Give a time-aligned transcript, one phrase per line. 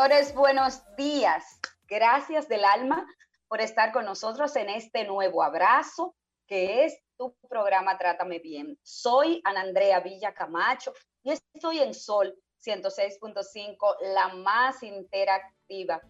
[0.00, 1.60] Señores, buenos días.
[1.86, 3.06] Gracias del alma
[3.48, 6.14] por estar con nosotros en este nuevo abrazo
[6.46, 8.78] que es tu programa Trátame Bien.
[8.82, 12.34] Soy Ana Andrea Villa Camacho y estoy en Sol
[12.64, 16.00] 106.5, la más interactiva.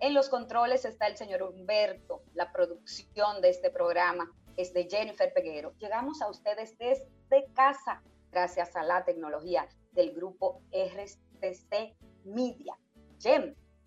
[0.00, 4.26] En los controles está el señor Humberto, la producción de este programa
[4.56, 5.74] es de Jennifer Peguero.
[5.80, 8.02] Llegamos a ustedes desde casa
[8.32, 12.74] gracias a la tecnología del grupo RCC Media.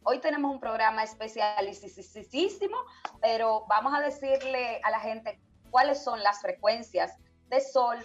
[0.04, 2.78] Hoy tenemos un programa especialísimo,
[3.22, 5.40] pero vamos a decirle a la gente
[5.70, 7.16] cuáles son las frecuencias
[7.50, 7.98] de Sol,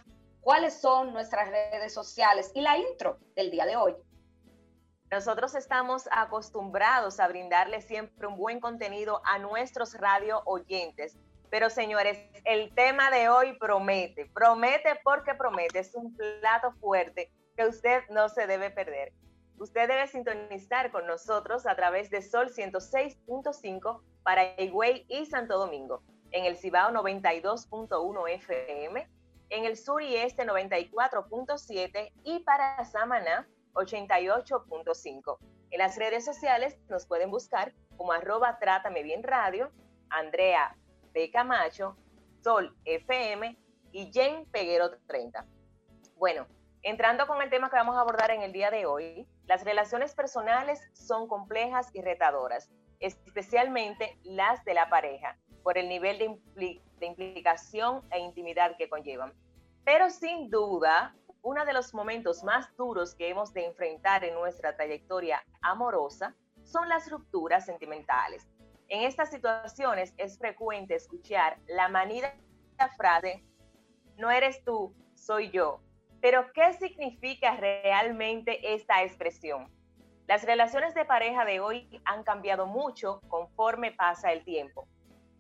[0.43, 3.95] cuáles son nuestras redes sociales y la intro del día de hoy.
[5.11, 11.17] Nosotros estamos acostumbrados a brindarle siempre un buen contenido a nuestros radio oyentes.
[11.51, 17.67] Pero señores, el tema de hoy promete, promete porque promete, es un plato fuerte que
[17.67, 19.15] usted no se debe perder.
[19.59, 26.03] Usted debe sintonizar con nosotros a través de Sol 106.5 para Higüey y Santo Domingo,
[26.31, 29.09] en el Cibao 92.1 FM,
[29.51, 35.39] en el sur y este 94.7 y para Samaná 88.5.
[35.71, 39.71] En las redes sociales nos pueden buscar como arroba Trátame Bien Radio,
[40.09, 40.77] Andrea
[41.13, 41.31] B.
[41.31, 41.97] Camacho,
[42.43, 43.57] Sol FM
[43.93, 45.47] y Jen Peguero 30.
[46.17, 46.47] Bueno,
[46.83, 50.15] entrando con el tema que vamos a abordar en el día de hoy, las relaciones
[50.15, 52.71] personales son complejas y retadoras,
[53.01, 59.33] especialmente las de la pareja, por el nivel de, implicación e intimidad que conllevan.
[59.85, 64.77] Pero sin duda, uno de los momentos más duros que hemos de enfrentar en nuestra
[64.77, 68.49] trayectoria amorosa son las rupturas sentimentales.
[68.89, 72.35] En estas situaciones es frecuente escuchar la manida
[72.97, 73.45] frase,
[74.17, 75.81] no eres tú, soy yo,
[76.23, 79.69] pero, ¿qué significa realmente esta expresión?
[80.29, 84.87] Las relaciones de pareja de hoy han cambiado mucho conforme pasa el tiempo.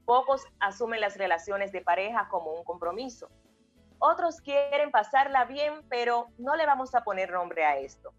[0.05, 3.31] Pocos asumen las relaciones de pareja como un compromiso.
[4.01, 8.13] Otros quieren pasarla bien, pero no le vamos a poner nombre a esto.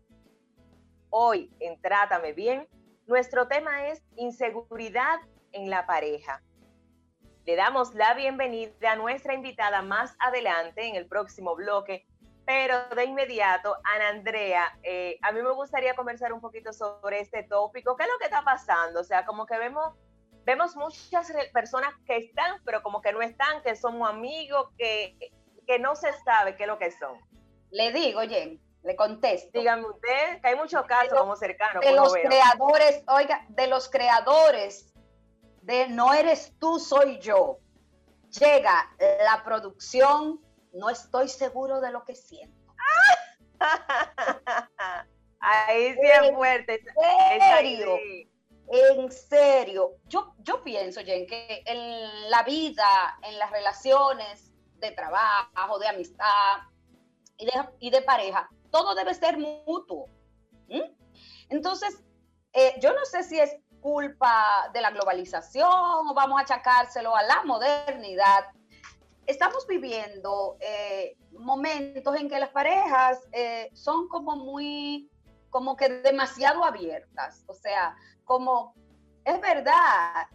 [1.09, 2.65] Hoy en Trátame Bien,
[3.07, 5.19] nuestro tema es inseguridad
[5.51, 6.41] en la pareja.
[7.45, 12.07] Le damos la bienvenida a nuestra invitada más adelante en el próximo bloque,
[12.45, 17.43] pero de inmediato, Ana Andrea, eh, a mí me gustaría conversar un poquito sobre este
[17.43, 17.95] tópico.
[17.95, 18.99] ¿Qué es lo que está pasando?
[18.99, 19.93] O sea, como que vemos,
[20.45, 25.17] vemos muchas personas que están, pero como que no están, que somos amigos, que,
[25.65, 27.17] que no se sabe qué es lo que son.
[27.71, 29.57] Le digo, Jen, le contesto.
[29.57, 31.83] Dígame usted, que hay muchos casos como cercanos.
[31.83, 34.93] De los creadores, oiga, de los creadores
[35.61, 37.59] de No eres tú, soy yo.
[38.31, 38.91] Llega
[39.23, 40.41] la producción
[40.73, 42.73] no estoy seguro de lo que siento.
[45.39, 46.83] Ahí sí es fuerte.
[47.01, 47.97] En serio,
[48.67, 49.91] en serio.
[50.07, 56.57] Yo, yo pienso, Jen, que en la vida, en las relaciones de trabajo, de amistad
[57.37, 60.07] y de, y de pareja, todo debe ser mutuo.
[61.49, 62.03] Entonces,
[62.53, 67.23] eh, yo no sé si es culpa de la globalización o vamos a achacárselo a
[67.23, 68.45] la modernidad.
[69.25, 75.09] Estamos viviendo eh, momentos en que las parejas eh, son como muy,
[75.49, 77.43] como que demasiado abiertas.
[77.47, 78.73] O sea, como
[79.25, 80.27] es verdad,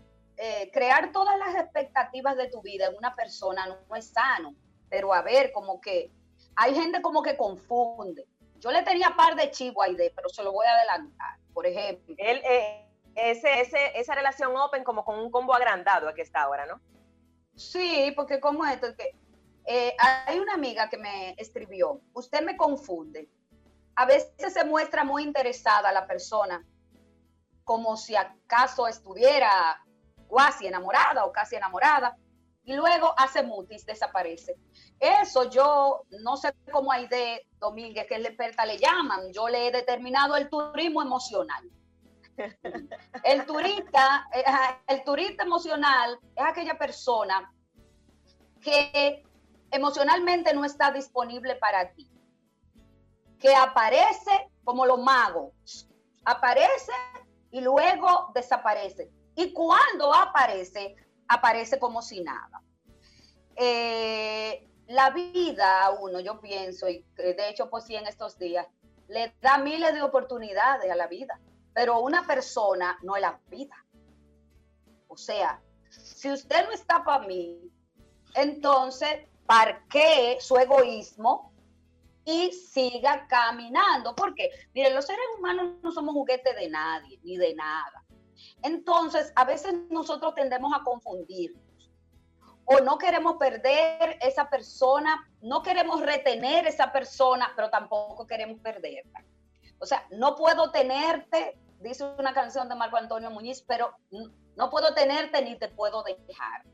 [0.72, 4.54] crear todas las expectativas de tu vida en una persona no, es sano,
[4.88, 6.12] pero a ver, como que
[6.54, 8.24] hay gente como que confunde.
[8.58, 11.38] Yo le tenía par de chivo ahí, pero se lo voy a adelantar.
[11.52, 12.14] Por ejemplo.
[12.18, 12.40] Él,
[13.18, 16.80] ese, ese, esa relación open como con un combo agrandado aquí está ahora, ¿no?
[17.58, 19.16] Sí, porque como esto, que
[19.66, 19.96] eh,
[20.26, 23.28] hay una amiga que me escribió, usted me confunde.
[23.96, 26.64] A veces se muestra muy interesada la persona,
[27.64, 29.50] como si acaso estuviera
[30.28, 32.16] cuasi enamorada o casi enamorada,
[32.64, 34.54] y luego hace mutis, desaparece.
[35.00, 39.48] Eso yo no sé cómo hay de Domínguez, que es la experta, le llaman, yo
[39.48, 41.68] le he determinado el turismo emocional.
[43.24, 44.44] El turista, eh,
[44.86, 47.52] el turista emocional es aquella persona
[48.60, 49.24] que
[49.70, 52.10] emocionalmente no está disponible para ti,
[53.38, 55.88] que aparece como los magos,
[56.24, 56.92] aparece
[57.50, 59.10] y luego desaparece.
[59.34, 60.96] Y cuando aparece,
[61.28, 62.62] aparece como si nada.
[63.56, 68.66] Eh, la vida a uno, yo pienso, y de hecho pues sí en estos días,
[69.08, 71.40] le da miles de oportunidades a la vida.
[71.78, 73.76] Pero una persona no es la vida.
[75.06, 77.70] O sea, si usted no está para mí,
[78.34, 81.52] entonces parquee su egoísmo
[82.24, 84.12] y siga caminando.
[84.16, 88.04] Porque, miren, los seres humanos no somos juguetes de nadie, ni de nada.
[88.64, 91.62] Entonces, a veces nosotros tendemos a confundirnos.
[92.64, 99.24] O no queremos perder esa persona, no queremos retener esa persona, pero tampoco queremos perderla.
[99.78, 103.94] O sea, no puedo tenerte dice una canción de Marco Antonio Muñiz, pero
[104.56, 106.64] no puedo tenerte ni te puedo dejar.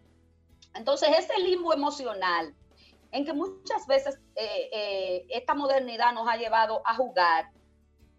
[0.75, 2.55] Entonces, ese limbo emocional
[3.13, 7.51] en que muchas veces eh, eh, esta modernidad nos ha llevado a jugar,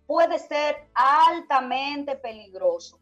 [0.08, 3.00] puede ser altamente peligroso,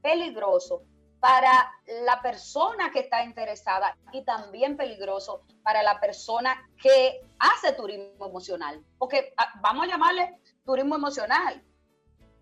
[0.00, 0.82] peligroso
[1.20, 1.70] para
[2.04, 8.82] la persona que está interesada y también peligroso para la persona que hace turismo emocional.
[8.98, 11.62] Porque ah, vamos a llamarle turismo emocional,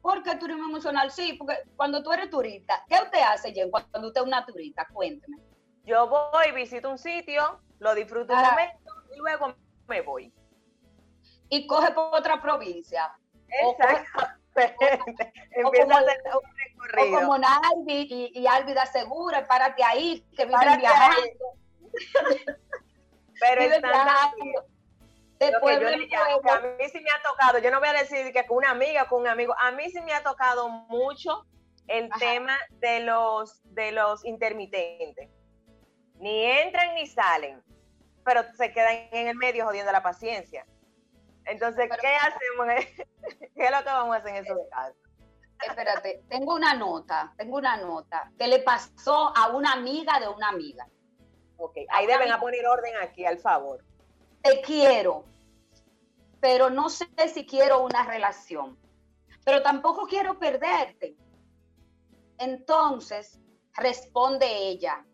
[0.07, 1.11] ¿Por qué turismo emocional?
[1.11, 4.87] Sí, porque cuando tú eres turista, ¿qué usted hace, Jen, cuando usted es una turista?
[4.93, 5.39] Cuénteme.
[5.83, 9.57] Yo voy, visito un sitio, lo disfruto un momento y luego
[9.89, 10.33] me voy.
[11.49, 13.19] Y coge por otra provincia.
[13.49, 15.33] Exactamente.
[15.51, 17.17] Empieza a hacer un recorrido.
[17.17, 21.19] O como Nalvi y, y Álvida Segura, párate ahí, que viven viajando.
[23.41, 23.63] Pero
[25.39, 29.07] a mí sí me ha tocado, yo no voy a decir que con una amiga,
[29.09, 31.45] con un amigo, a mí sí me ha tocado mucho
[31.89, 35.31] el tema de los, de los intermitentes.
[36.15, 37.63] Ni entran ni salen,
[38.25, 40.67] pero se quedan en el medio jodiendo la paciencia.
[41.45, 42.67] Entonces, ¿qué hacemos?
[43.55, 44.97] ¿Qué es lo que vamos a hacer en esos casos?
[45.67, 50.49] Espérate, tengo una nota, tengo una nota que le pasó a una amiga de una
[50.49, 50.87] amiga.
[51.59, 53.86] Ok, ahí deben a poner orden aquí, al favor
[54.47, 55.25] te quiero,
[56.41, 58.79] pero no sé si quiero una relación,
[59.45, 61.17] pero tampoco quiero perderte.
[62.39, 63.41] Entonces,
[63.75, 65.05] responde ella,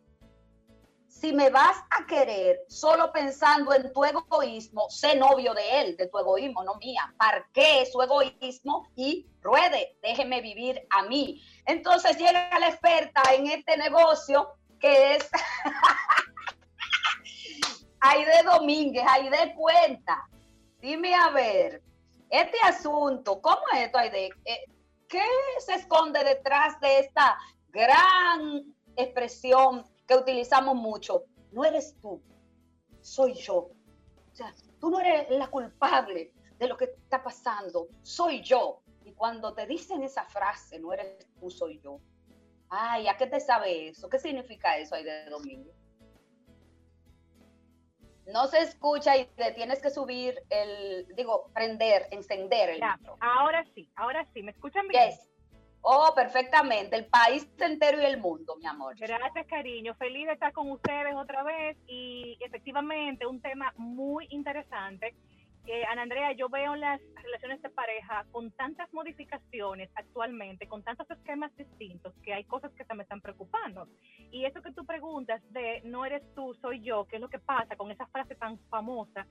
[1.09, 6.09] si me vas a querer solo pensando en tu egoísmo, sé novio de él, de
[6.09, 7.15] tu egoísmo, no mía.
[7.17, 11.41] Parqué su egoísmo y ruede, déjeme vivir a mí.
[11.67, 14.49] Entonces llega la experta en este negocio
[14.81, 15.31] que es
[18.05, 20.29] Aide Domínguez, Aide cuenta.
[20.81, 21.81] Dime a ver,
[22.29, 24.31] este asunto, ¿cómo es esto, Aide?
[24.45, 24.65] Eh,
[25.07, 25.23] ¿Qué
[25.65, 31.23] se esconde detrás de esta gran expresión que utilizamos mucho?
[31.53, 32.21] No eres tú,
[33.03, 33.57] soy yo.
[33.57, 38.83] O sea, tú no eres la culpable de lo que está pasando, soy yo.
[39.05, 42.01] Y cuando te dicen esa frase, no eres tú, soy yo.
[42.69, 44.09] Ay, ¿a qué te sabe eso?
[44.09, 45.82] ¿Qué significa eso, Aide Domínguez?
[48.27, 52.83] No se escucha y te tienes que subir el, digo, prender, encender el
[53.21, 55.11] Ahora sí, ahora sí, ¿me escuchan bien?
[55.85, 58.95] Oh, perfectamente, el país entero y el mundo, mi amor.
[58.97, 59.95] Gracias, cariño.
[59.95, 65.17] Feliz de estar con ustedes otra vez y efectivamente un tema muy interesante
[65.91, 71.55] Ana Andrea, yo veo las relaciones de pareja con tantas modificaciones actualmente, con tantos esquemas
[71.57, 73.89] distintos, que hay cosas que se me están preocupando.
[74.31, 77.39] Y eso que tú preguntas de no eres tú, soy yo, ¿qué es lo que
[77.39, 79.27] pasa con esa frase tan famosa?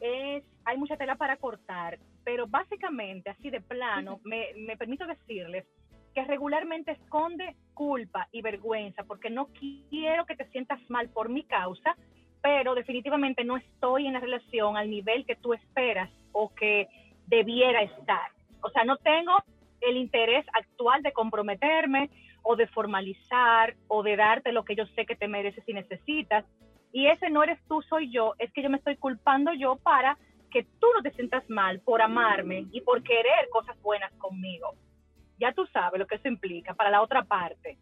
[0.00, 5.66] es, hay mucha tela para cortar, pero básicamente, así de plano, me, me permito decirles
[6.14, 9.48] que regularmente esconde culpa y vergüenza, porque no
[9.90, 11.96] quiero que te sientas mal por mi causa,
[12.42, 16.88] pero definitivamente no estoy en la relación al nivel que tú esperas o que
[17.26, 18.30] debiera estar.
[18.62, 19.32] O sea, no tengo
[19.80, 22.10] el interés actual de comprometerme
[22.42, 26.44] o de formalizar o de darte lo que yo sé que te mereces y necesitas.
[26.92, 30.18] Y ese no eres tú, soy yo, es que yo me estoy culpando yo para
[30.50, 34.74] que tú no te sientas mal por amarme y por querer cosas buenas conmigo.
[35.38, 37.78] Ya tú sabes lo que eso implica para la otra parte.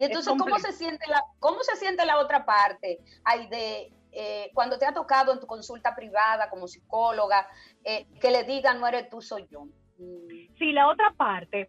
[0.00, 3.00] Y entonces, ¿cómo se, siente la, ¿cómo se siente la otra parte?
[3.22, 7.46] Hay de, eh, cuando te ha tocado en tu consulta privada como psicóloga,
[7.84, 9.66] eh, que le digan, no eres tú, soy yo.
[9.98, 10.56] Mm.
[10.58, 11.68] Sí, la otra parte,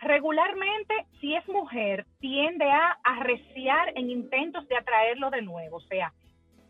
[0.00, 5.78] regularmente, si es mujer, tiende a arreciar en intentos de atraerlo de nuevo.
[5.78, 6.12] O sea,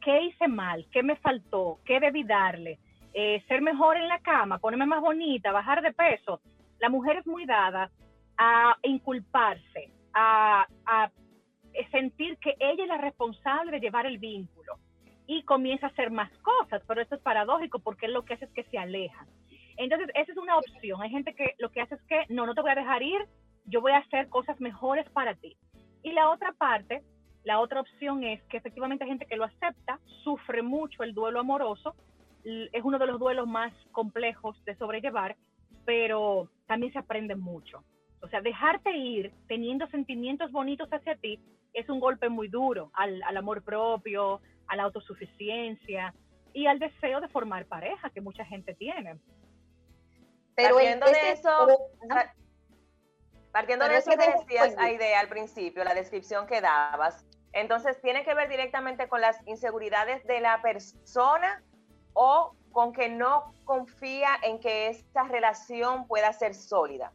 [0.00, 0.86] ¿qué hice mal?
[0.92, 1.80] ¿Qué me faltó?
[1.84, 2.78] ¿Qué debí darle?
[3.12, 6.40] Eh, ser mejor en la cama, ponerme más bonita, bajar de peso.
[6.78, 7.90] La mujer es muy dada
[8.38, 11.10] a inculparse, a,
[11.90, 14.78] sentir que ella es la responsable de llevar el vínculo
[15.26, 18.52] y comienza a hacer más cosas, pero esto es paradójico porque lo que hace es
[18.52, 19.26] que se aleja.
[19.76, 21.02] Entonces, esa es una opción.
[21.02, 23.26] Hay gente que lo que hace es que no, no te voy a dejar ir,
[23.66, 25.56] yo voy a hacer cosas mejores para ti.
[26.02, 27.02] Y la otra parte,
[27.44, 31.40] la otra opción es que efectivamente hay gente que lo acepta, sufre mucho el duelo
[31.40, 31.94] amoroso,
[32.44, 35.36] es uno de los duelos más complejos de sobrellevar,
[35.84, 37.84] pero también se aprende mucho.
[38.26, 41.40] O sea, dejarte ir teniendo sentimientos bonitos hacia ti
[41.72, 46.12] es un golpe muy duro al, al amor propio, a la autosuficiencia
[46.52, 49.20] y al deseo de formar pareja que mucha gente tiene.
[50.56, 51.68] Pero partiendo de eso,
[53.52, 58.34] partiendo de eso que decías, idea al principio, la descripción que dabas, entonces tiene que
[58.34, 61.62] ver directamente con las inseguridades de la persona
[62.12, 67.12] o con que no confía en que esta relación pueda ser sólida.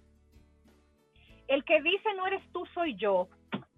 [1.51, 3.27] El que dice no eres tú, soy yo,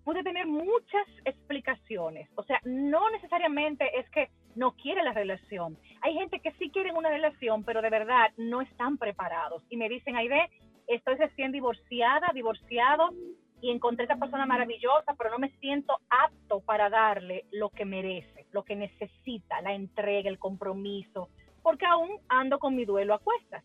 [0.03, 2.29] puede tener muchas explicaciones.
[2.35, 5.75] O sea, no necesariamente es que no quiere la relación.
[6.03, 9.63] Hay gente que sí quiere una relación, pero de verdad no están preparados.
[9.71, 10.51] Y me dicen, Aide,
[10.85, 13.09] estoy recién divorciada, divorciado,
[13.59, 17.85] y encontré a esta persona maravillosa, pero no me siento apto para darle lo que
[17.85, 21.29] merece, lo que necesita, la entrega, el compromiso,
[21.63, 23.63] porque aún ando con mi duelo a cuestas.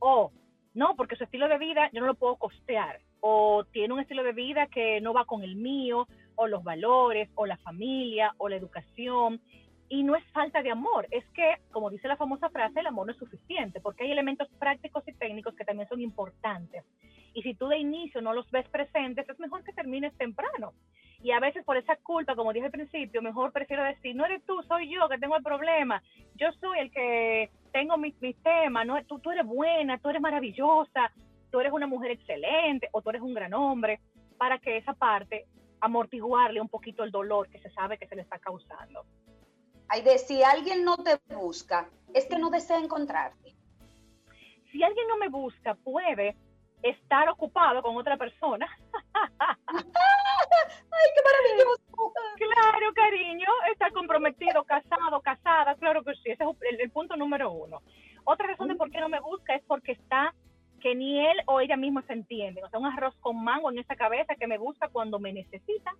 [0.00, 0.32] O,
[0.74, 4.22] no, porque su estilo de vida yo no lo puedo costear o tiene un estilo
[4.22, 6.06] de vida que no va con el mío,
[6.36, 9.40] o los valores, o la familia, o la educación.
[9.88, 13.06] Y no es falta de amor, es que, como dice la famosa frase, el amor
[13.06, 16.84] no es suficiente, porque hay elementos prácticos y técnicos que también son importantes.
[17.32, 20.74] Y si tú de inicio no los ves presentes, es mejor que termines temprano.
[21.22, 24.44] Y a veces por esa culpa, como dije al principio, mejor prefiero decir, no eres
[24.44, 26.02] tú, soy yo que tengo el problema.
[26.36, 31.10] Yo soy el que tengo mis, temas, no, tú, tú eres buena, tú eres maravillosa,
[31.50, 34.00] tú eres una mujer excelente o tú eres un gran hombre,
[34.36, 35.46] para que esa parte
[35.80, 39.04] amortiguarle un poquito el dolor que se sabe que se le está causando.
[39.88, 43.54] Ay, de si alguien no te busca, es que no desea encontrarte.
[44.70, 46.36] Si alguien no me busca, puede
[46.82, 48.68] estar ocupado con otra persona.
[49.64, 52.12] ¡Ay, qué maravilloso!
[52.36, 57.50] Claro, cariño, está comprometido, casado, casada, claro que sí, ese es el, el punto número
[57.50, 57.82] uno.
[58.24, 60.34] Otra razón de por qué no me busca es porque está
[60.78, 62.64] que ni él o ella misma se entienden.
[62.64, 65.92] O sea, un arroz con mango en esa cabeza que me gusta cuando me necesita,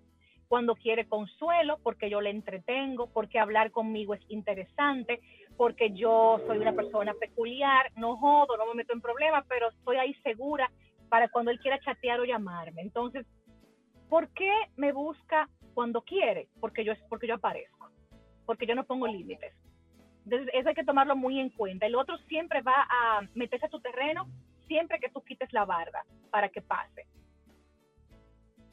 [0.48, 5.20] cuando quiere consuelo, porque yo le entretengo, porque hablar conmigo es interesante,
[5.56, 9.96] porque yo soy una persona peculiar, no jodo, no me meto en problemas, pero estoy
[9.96, 10.70] ahí segura
[11.08, 12.80] para cuando él quiera chatear o llamarme.
[12.80, 13.26] Entonces,
[14.08, 16.48] ¿por qué me busca cuando quiere?
[16.60, 17.90] Porque yo, porque yo aparezco,
[18.46, 19.52] porque yo no pongo límites.
[20.24, 21.86] Entonces, eso hay que tomarlo muy en cuenta.
[21.86, 24.28] El otro siempre va a meterse a tu terreno
[24.68, 27.08] siempre que tú quites la barda para que pase.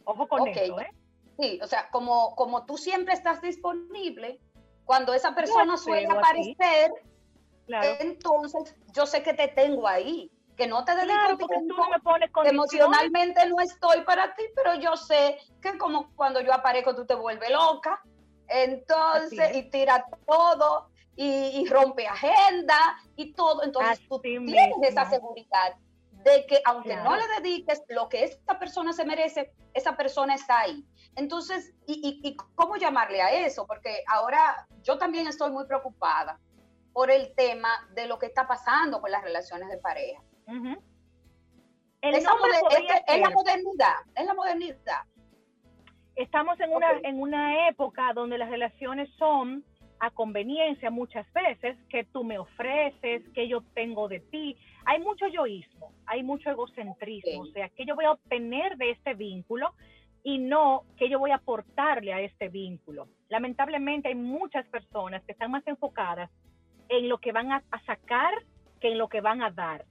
[0.04, 0.92] Ojo con eso, ¿eh?
[1.40, 4.40] Sí, o sea, como, como tú siempre estás disponible,
[4.86, 6.94] cuando esa persona suele aparecer,
[8.00, 11.76] entonces yo sé que te tengo ahí, que no te dedico tiempo,
[12.44, 17.06] me emocionalmente no estoy para ti, pero yo sé que como cuando yo aparezco tú
[17.06, 18.02] te vuelves loca,
[18.48, 25.76] entonces, y tira todo, y, rompe agenda, y todo, entonces tú tienes esa seguridad
[26.26, 30.62] de que aunque no le dediques lo que esta persona se merece, esa persona está
[30.62, 30.84] ahí.
[31.16, 33.68] Entonces, ¿y, cómo llamarle a eso?
[33.68, 36.40] Porque ahora yo también estoy muy preocupada
[36.94, 40.22] por el tema de lo que está pasando con las relaciones de pareja.
[42.02, 42.34] es, la
[43.30, 45.04] modernidad, es la modernidad.
[46.16, 49.64] Estamos en, una, en una época donde las relaciones son
[50.00, 54.58] a conveniencia muchas veces, que tú me ofreces, que yo tengo de ti.
[54.86, 59.14] Hay mucho yoísmo, hay mucho egocentrismo, o sea, que yo voy a obtener de este
[59.14, 59.74] vínculo
[60.24, 63.08] y no que yo voy a aportarle a este vínculo.
[63.30, 66.30] Lamentablemente hay muchas personas que están más enfocadas
[66.90, 68.34] en lo que van a, a sacar
[68.80, 69.86] que en lo que van a dar.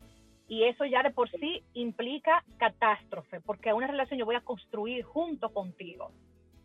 [0.47, 5.03] Y eso ya de por sí implica catástrofe, porque una relación yo voy a construir
[5.03, 6.13] junto contigo.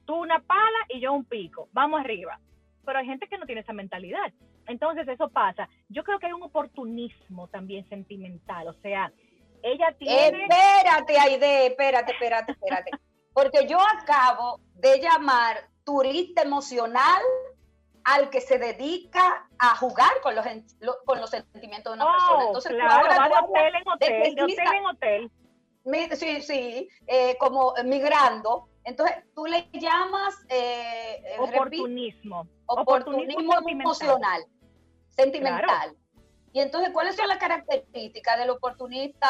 [0.05, 1.69] Tú una pala y yo un pico.
[1.72, 2.39] Vamos arriba
[2.86, 4.31] pero hay gente que no tiene esa mentalidad.
[4.67, 5.69] Entonces eso pasa.
[5.89, 9.12] Yo creo que hay un oportunismo también sentimental, o sea,
[9.62, 10.43] ella tiene...
[10.43, 12.91] Espérate, Aide, espérate, espérate, espérate.
[13.33, 17.21] Porque yo acabo de llamar turista emocional
[18.03, 20.45] al que se dedica a jugar con los,
[21.05, 22.43] con los sentimientos de una persona.
[22.43, 25.31] Oh, Entonces, claro, va de hotel en hotel, de, hotel en hotel.
[26.17, 31.38] Sí, sí, eh, como migrando entonces, tú le llamas eh, eh
[32.70, 33.52] oportunismo.
[33.52, 33.84] oportunismo.
[33.84, 34.44] emocional,
[35.10, 35.96] sentimental.
[36.54, 39.28] Y entonces, ¿cuáles son las características del oportunista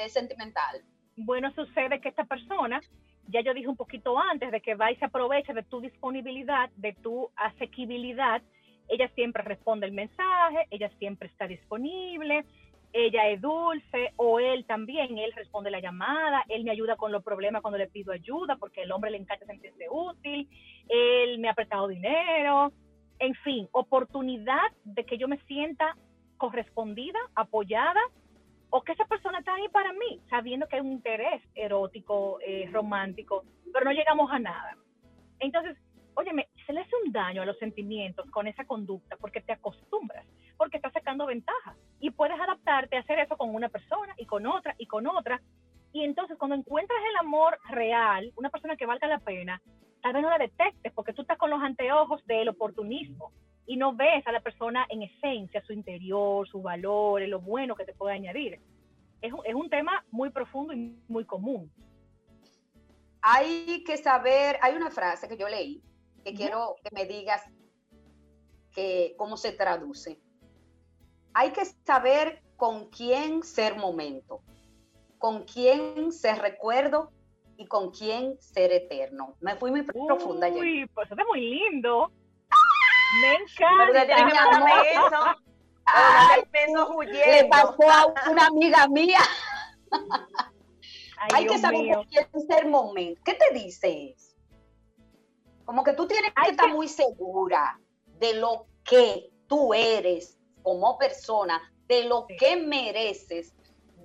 [0.00, 0.82] eh, sentimental?
[1.16, 2.80] Bueno, sucede que esta persona,
[3.26, 6.70] ya yo dije un poquito antes, de que va y se aprovecha de tu disponibilidad,
[6.76, 8.42] de tu asequibilidad.
[8.88, 12.44] Ella siempre responde el mensaje, ella siempre está disponible,
[12.92, 17.22] ella es dulce o él también, él responde la llamada, él me ayuda con los
[17.22, 20.48] problemas cuando le pido ayuda porque el hombre le encanta sentirse útil,
[20.88, 22.72] él me ha prestado dinero,
[23.18, 25.96] en fin, oportunidad de que yo me sienta
[26.36, 28.00] correspondida, apoyada
[28.70, 32.68] o que esa persona está ahí para mí, sabiendo que hay un interés erótico, eh,
[32.72, 34.76] romántico, pero no llegamos a nada.
[35.38, 35.76] Entonces,
[36.14, 40.26] óyeme, se le hace un daño a los sentimientos con esa conducta porque te acostumbras
[40.60, 44.46] porque estás sacando ventaja y puedes adaptarte a hacer eso con una persona y con
[44.46, 45.40] otra y con otra.
[45.90, 49.62] Y entonces cuando encuentras el amor real, una persona que valga la pena,
[50.02, 53.32] tal vez no la detectes porque tú estás con los anteojos del oportunismo
[53.64, 57.86] y no ves a la persona en esencia, su interior, sus valores, lo bueno que
[57.86, 58.60] te puede añadir.
[59.22, 61.72] Es, es un tema muy profundo y muy común.
[63.22, 65.82] Hay que saber, hay una frase que yo leí
[66.22, 67.42] que quiero que me digas
[68.74, 70.20] que, cómo se traduce
[71.34, 74.42] hay que saber con quién ser momento,
[75.18, 77.10] con quién ser recuerdo
[77.56, 79.36] y con quién ser eterno.
[79.40, 80.48] Me fui muy profunda.
[80.48, 82.10] Uy, pues eso es muy lindo.
[83.20, 84.02] Me encanta.
[84.02, 85.40] eso.
[85.92, 89.20] Ay, le pasó a una amiga mía.
[91.34, 93.20] Hay que saber con quién ser momento.
[93.24, 94.36] ¿Qué te dices?
[95.64, 97.80] Como que tú tienes que estar muy segura
[98.18, 103.54] de lo que tú eres, como persona, de lo que mereces,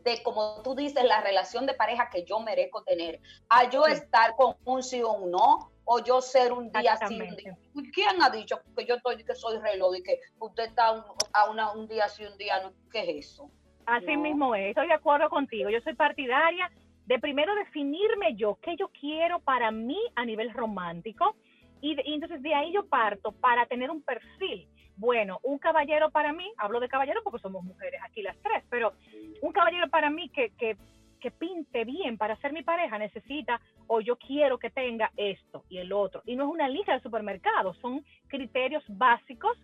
[0.04, 4.36] de como tú dices, la relación de pareja que yo merezco tener, a yo estar
[4.36, 7.58] con un sí o un no, o yo ser un día sí, un día.
[7.94, 11.72] ¿Quién ha dicho que yo estoy, que soy reloj y que usted está a una,
[11.74, 12.74] un día sí, un día no?
[12.92, 13.50] ¿Qué es eso?
[13.86, 15.70] Así mismo es, estoy de acuerdo contigo.
[15.70, 16.72] Yo soy partidaria
[17.06, 21.36] de primero definirme yo, qué yo quiero para mí a nivel romántico,
[21.82, 26.34] y, y entonces de ahí yo parto para tener un perfil bueno, un caballero para
[26.34, 28.94] mí, hablo de caballero porque somos mujeres aquí las tres, pero
[29.42, 30.78] un caballero para mí que, que,
[31.20, 35.78] que pinte bien para ser mi pareja necesita o yo quiero que tenga esto y
[35.78, 36.22] el otro.
[36.26, 39.58] Y no es una lista de supermercado, son criterios básicos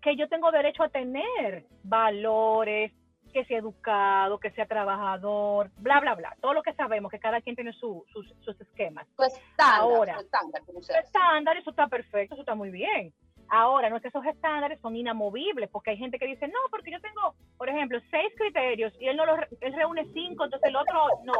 [0.00, 2.92] que yo tengo derecho a tener, valores,
[3.32, 6.36] que sea educado, que sea trabajador, bla, bla, bla.
[6.40, 8.02] Todo lo que sabemos, que cada quien tiene sus,
[8.40, 9.06] sus esquemas.
[9.08, 10.62] Estándar, Ahora, estándar,
[11.02, 13.12] estándar, eso está perfecto, eso está muy bien.
[13.54, 16.90] Ahora, no es que esos estándares son inamovibles, porque hay gente que dice, no, porque
[16.90, 20.76] yo tengo, por ejemplo, seis criterios y él no los, él reúne cinco, entonces el
[20.76, 21.34] otro no.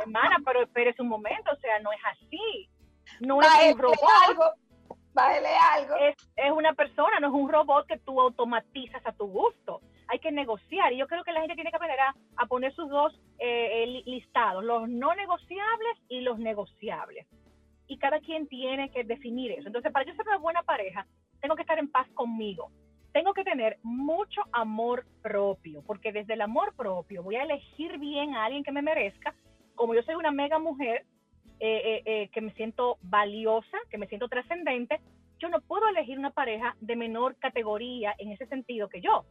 [0.00, 2.70] Hermana, pero espérese un momento, o sea, no es así.
[3.18, 3.98] No es un robot.
[4.28, 4.44] Algo.
[5.16, 5.96] algo.
[5.96, 9.80] Es, es una persona, no es un robot que tú automatizas a tu gusto.
[10.06, 11.98] Hay que negociar y yo creo que la gente tiene que aprender
[12.36, 17.26] a, poner sus dos eh, eh, listados, los no negociables y los negociables.
[17.92, 19.66] Y cada quien tiene que definir eso.
[19.66, 21.06] Entonces, para yo ser una buena pareja,
[21.42, 22.70] tengo que estar en paz conmigo.
[23.12, 28.34] Tengo que tener mucho amor propio, porque desde el amor propio voy a elegir bien
[28.34, 29.34] a alguien que me merezca.
[29.74, 31.04] Como yo soy una mega mujer,
[31.60, 35.02] eh, eh, eh, que me siento valiosa, que me siento trascendente,
[35.38, 39.26] yo no puedo elegir una pareja de menor categoría en ese sentido que yo.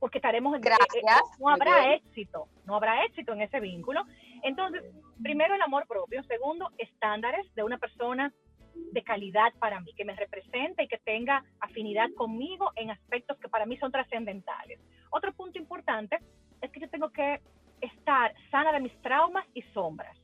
[0.00, 0.62] Porque estaremos en...
[0.62, 1.04] Gracias.
[1.38, 4.00] no habrá éxito, no habrá éxito en ese vínculo.
[4.44, 4.84] Entonces,
[5.22, 8.30] primero el amor propio, segundo, estándares de una persona
[8.74, 13.48] de calidad para mí, que me represente y que tenga afinidad conmigo en aspectos que
[13.48, 14.80] para mí son trascendentales.
[15.10, 16.18] Otro punto importante
[16.60, 17.40] es que yo tengo que
[17.80, 20.16] estar sana de mis traumas y sombras.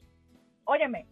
[0.65, 1.07] Óyeme,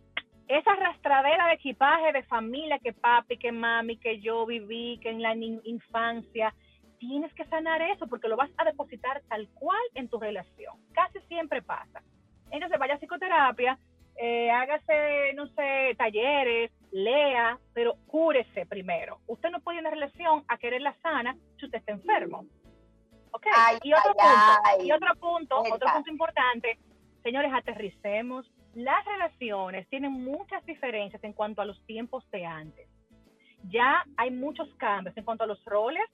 [0.47, 5.23] esa arrastradera de equipaje de familia que papi, que mami, que yo viví, que en
[5.23, 6.55] la infancia,
[6.99, 10.75] tienes que sanar eso porque lo vas a depositar tal cual en tu relación.
[10.92, 12.03] Casi siempre pasa.
[12.51, 13.79] Entonces vaya a psicoterapia,
[14.17, 19.21] eh, hágase, no sé, talleres, lea, pero cúrese primero.
[19.27, 22.47] Usted no puede ir a una relación a quererla sana si usted está enfermo.
[23.31, 23.47] ¿Ok?
[23.85, 26.79] y, otro punto, y otro punto, otro punto importante,
[27.23, 28.51] señores, aterricemos.
[28.75, 32.89] Las relaciones tienen muchas diferencias en cuanto a los tiempos de antes.
[33.65, 36.05] Ya hay muchos cambios en cuanto a los roles,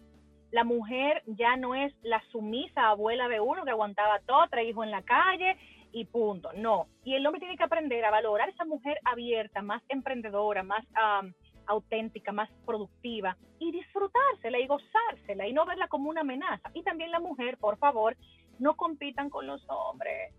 [0.51, 4.85] la mujer ya no es la sumisa abuela de uno que aguantaba todo, trae hijo
[4.85, 5.57] en la calle
[5.94, 6.50] y punto.
[6.54, 6.88] No.
[7.04, 10.85] Y el hombre tiene que aprender a valorar esa mujer abierta, más emprendedora, más
[11.66, 16.70] auténtica, más productiva y disfrutársela y gozársela y no verla como una amenaza.
[16.74, 18.16] Y también la mujer, por favor,
[18.59, 20.35] no compitan con los hombres.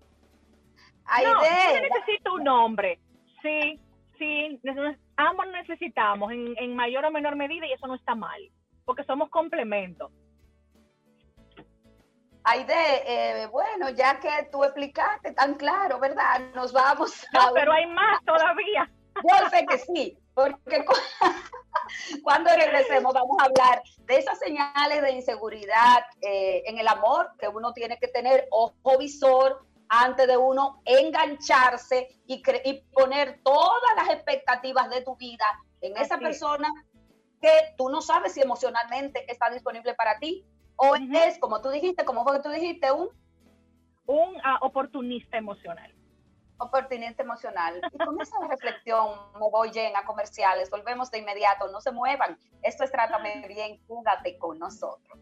[1.06, 3.00] Ay, no, yo necesito un hombre.
[3.42, 3.80] Sí,
[4.18, 4.60] sí,
[5.16, 8.42] ambos necesitamos en, en mayor o menor medida y eso no está mal
[8.86, 10.12] porque somos complementos.
[12.48, 16.40] Aide, eh, bueno, ya que tú explicaste tan claro, ¿verdad?
[16.54, 17.52] Nos vamos a...
[17.54, 18.90] pero hay más todavía.
[19.16, 20.86] Yo sé que sí, porque
[22.24, 27.48] cuando regresemos vamos a hablar de esas señales de inseguridad eh, en el amor que
[27.48, 34.10] uno tiene que tener ojo visor antes de uno engancharse y, y poner todas las
[34.10, 35.46] expectativas de tu vida
[35.82, 36.70] en esa persona
[37.42, 40.46] que tú no sabes si emocionalmente está disponible para ti
[40.78, 43.10] o es, como tú dijiste, como fue que tú dijiste, un...
[44.08, 45.92] Un ah, oportunista emocional.
[46.58, 47.82] Oportunista emocional.
[47.92, 50.70] Y con esa reflexión me voy llena a comerciales.
[50.70, 51.68] Volvemos de inmediato.
[51.72, 52.38] No se muevan.
[52.62, 53.82] Esto es Trátame Bien.
[53.88, 55.20] Júgate con nosotros.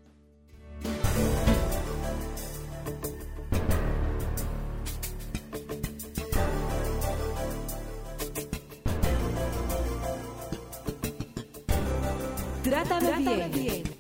[12.64, 13.93] Trátame, bien.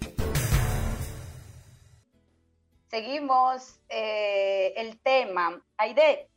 [3.89, 5.61] Eh, el tema.
[5.77, 6.29] Aide,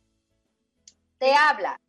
[1.17, 1.81] te habla,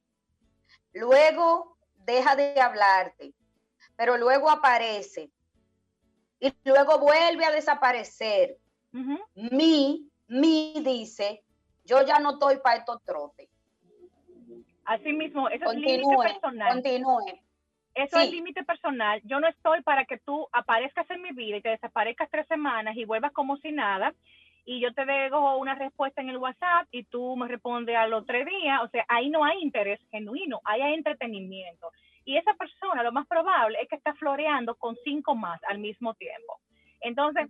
[0.92, 3.32] luego deja de hablarte,
[3.96, 5.30] pero luego aparece
[6.40, 8.56] y luego vuelve a desaparecer.
[9.34, 11.44] Mi, mi dice,
[11.84, 13.48] yo ya no estoy para estos trotes.
[14.84, 16.72] Así mismo, eso es límite personal.
[16.72, 17.40] Continúe.
[17.94, 19.20] Eso es límite personal.
[19.24, 22.96] Yo no estoy para que tú aparezcas en mi vida y te desaparezcas tres semanas
[22.96, 24.14] y vuelvas como si nada
[24.68, 28.36] y yo te dejo una respuesta en el WhatsApp y tú me respondes al otro
[28.44, 28.82] día.
[28.82, 31.90] O sea, ahí no hay interés genuino, ahí hay entretenimiento.
[32.26, 36.12] Y esa persona lo más probable es que está floreando con cinco más al mismo
[36.16, 36.60] tiempo.
[37.00, 37.48] Entonces,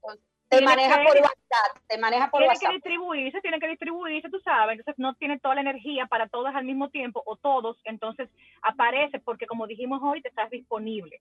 [0.48, 2.61] te maneja por WhatsApp, te maneja por tiene WhatsApp.
[2.61, 6.28] Tiene que distribuirse, tiene que distribuirse, tú sabes, entonces no tiene toda la energía para
[6.28, 8.31] todas al mismo tiempo o todos, entonces
[8.62, 11.18] aparece porque como dijimos hoy, te estás disponible,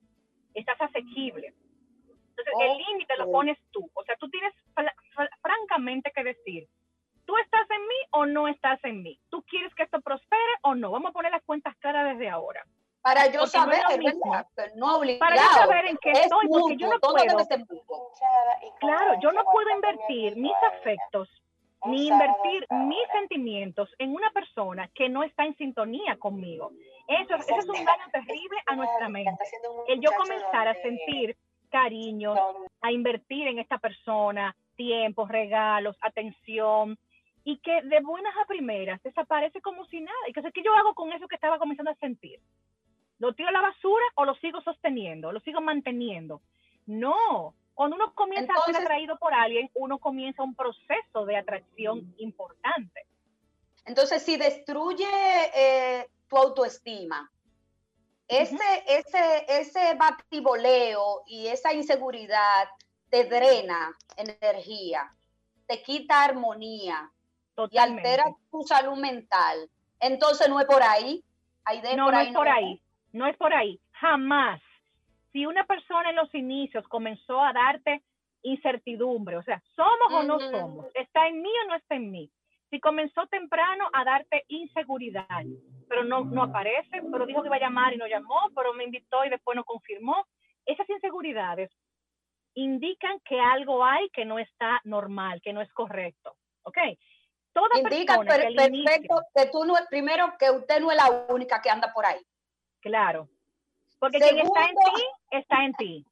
[0.54, 1.54] estás asequible.
[2.38, 4.54] Entonces el límite lo pones tú, o sea, tú tienes
[5.42, 6.68] francamente que decir,
[7.24, 9.18] ¿tú estás en mí o no estás en mí?
[9.28, 10.90] ¿Tú quieres que esto prospere o no?
[10.90, 12.64] Vamos a poner las cuentas claras desde ahora.
[13.02, 13.80] Para yo saber,
[14.76, 17.48] no Para yo saber en qué estoy, porque yo no puedo.
[18.80, 21.28] Claro, yo no puedo invertir mis afectos
[21.84, 26.72] ni invertir mis sentimientos en una persona que no está en sintonía conmigo.
[27.06, 29.44] Eso, eso es un daño terrible a nuestra mente.
[29.86, 31.36] El yo comenzar a sentir
[31.68, 32.34] cariño,
[32.80, 36.98] a invertir en esta persona, tiempo, regalos, atención,
[37.44, 40.18] y que de buenas a primeras desaparece como si nada.
[40.28, 42.40] Y que sé qué yo hago con eso que estaba comenzando a sentir.
[43.18, 45.32] ¿Lo tiro a la basura o lo sigo sosteniendo?
[45.32, 46.42] ¿Lo sigo manteniendo?
[46.86, 47.54] No.
[47.74, 53.06] Cuando uno comienza a ser atraído por alguien, uno comienza un proceso de atracción importante.
[53.86, 55.06] Entonces, si destruye
[55.54, 57.30] eh, tu autoestima,
[58.28, 62.68] ese, ese, ese batiboleo y esa inseguridad
[63.10, 65.10] te drena energía,
[65.66, 67.10] te quita armonía
[67.70, 69.68] y altera tu salud mental.
[70.00, 71.24] Entonces no es por ahí.
[71.96, 72.80] no, no es por ahí.
[73.12, 74.60] No es por ahí, jamás.
[75.32, 78.02] Si una persona en los inicios comenzó a darte
[78.42, 82.30] incertidumbre, o sea, somos o no somos, está en mí o no está en mí.
[82.70, 85.26] Si comenzó temprano a darte inseguridad,
[85.88, 88.84] pero no, no aparece, pero dijo que iba a llamar y no llamó, pero me
[88.84, 90.26] invitó y después no confirmó,
[90.66, 91.70] esas inseguridades
[92.54, 96.36] indican que algo hay que no está normal, que no es correcto.
[96.62, 96.78] ¿Ok?
[97.52, 101.92] Toda Indica perfecto que tú no, primero que usted no es la única que anda
[101.92, 102.20] por ahí.
[102.80, 103.28] Claro.
[103.98, 106.06] Porque quien está en ti, está en ti.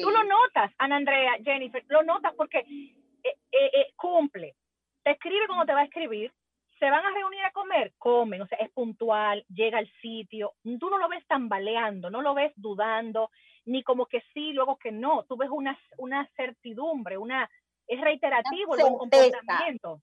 [0.00, 4.54] Tú lo notas, Ana Andrea, Jennifer, lo notas porque eh, eh, eh, cumple.
[5.02, 6.32] Te escribe como te va a escribir,
[6.80, 10.88] se van a reunir a comer, comen, o sea, es puntual, llega al sitio, tú
[10.88, 13.30] no lo ves tambaleando, no lo ves dudando,
[13.66, 17.48] ni como que sí, luego que no, tú ves una, una certidumbre, una,
[17.86, 20.00] es reiterativo el comportamiento.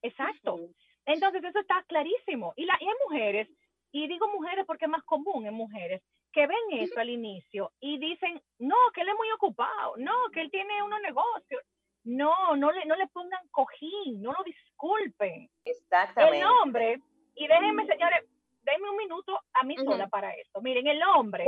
[0.00, 0.58] Exacto.
[1.04, 2.54] Entonces eso está clarísimo.
[2.56, 3.48] Y, la, y hay mujeres,
[3.92, 7.98] y digo mujeres porque es más común en mujeres, que ven eso al inicio y
[7.98, 11.62] dicen, no, que él es muy ocupado, no, que él tiene unos negocios.
[12.04, 15.50] No, no le, no le pongan cojín, no lo disculpen.
[15.64, 16.38] Exactamente.
[16.38, 17.02] El hombre,
[17.34, 18.24] y déjenme, señores,
[18.62, 20.60] denme un minuto a mí sola para esto.
[20.60, 21.44] Miren, el hombre,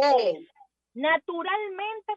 [0.94, 2.14] naturalmente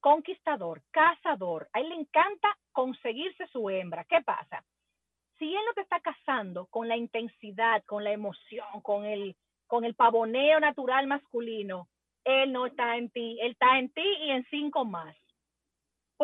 [0.00, 4.04] conquistador, cazador, a él le encanta conseguirse su hembra.
[4.04, 4.64] ¿Qué pasa?
[5.38, 9.84] Si él no te está casando con la intensidad, con la emoción, con el, con
[9.84, 11.88] el pavoneo natural masculino,
[12.24, 15.16] él no está en ti, él está en ti y en cinco más.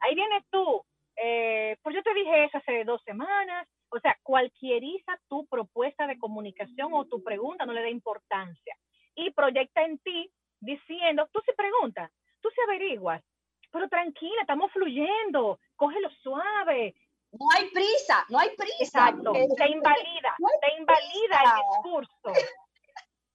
[0.00, 0.84] Ahí vienes tú.
[1.16, 3.66] Eh, pues yo te dije eso hace dos semanas.
[3.90, 8.76] O sea, cualquieriza tu propuesta de comunicación o tu pregunta, no le da importancia.
[9.14, 13.22] Y proyecta en ti diciendo, tú sí preguntas, tú sí averiguas,
[13.70, 16.94] pero tranquila, estamos fluyendo, cógelo suave.
[17.32, 19.10] No hay prisa, no hay prisa.
[19.10, 22.32] Exacto, te invalida, te invalida el discurso.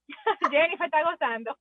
[0.52, 1.58] Jennifer está gozando.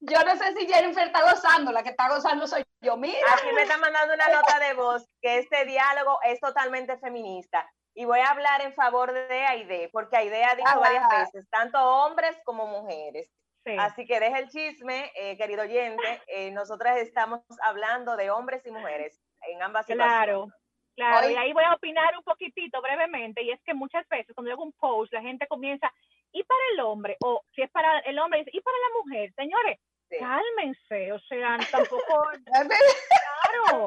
[0.00, 2.96] Yo no sé si Jennifer está gozando, la que está gozando soy yo.
[2.96, 3.18] Mira.
[3.34, 7.70] Aquí me está mandando una nota de voz que este diálogo es totalmente feminista.
[7.94, 11.78] Y voy a hablar en favor de Aide, porque Aide ha dicho varias veces, tanto
[11.78, 13.30] hombres como mujeres.
[13.78, 16.22] Así que deja el chisme, eh, querido oyente.
[16.28, 20.48] Eh, nosotras estamos hablando de hombres y mujeres en ambas Claro,
[20.96, 21.30] claro.
[21.30, 23.42] y ahí voy a opinar un poquitito brevemente.
[23.42, 25.92] Y es que muchas veces cuando hago un post, la gente comienza,
[26.32, 29.78] y para el hombre, o si es para el hombre, y para la mujer, señores,
[30.18, 33.86] cálmense, o sea, tampoco, claro,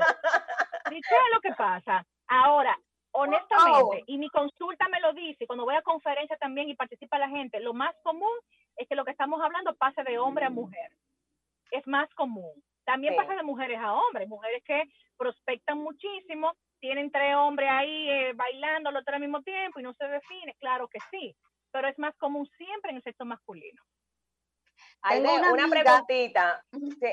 [0.92, 2.06] ¿y qué es lo que pasa?
[2.28, 2.78] Ahora,
[3.12, 7.30] honestamente, y mi consulta me lo dice, cuando voy a conferencia también y participa la
[7.30, 8.34] gente, lo más común
[8.76, 10.92] es que lo que estamos hablando pase de hombre a mujer,
[11.72, 12.52] es más común.
[12.86, 14.84] También pasa de mujeres a hombres, mujeres que
[15.18, 19.94] prospectan muchísimo, tienen tres hombres ahí eh, bailando al otro al mismo tiempo y no
[19.94, 21.34] se define, claro que sí
[21.74, 23.82] pero es más común siempre en el sexo masculino.
[25.02, 26.64] Hay una, preguntita.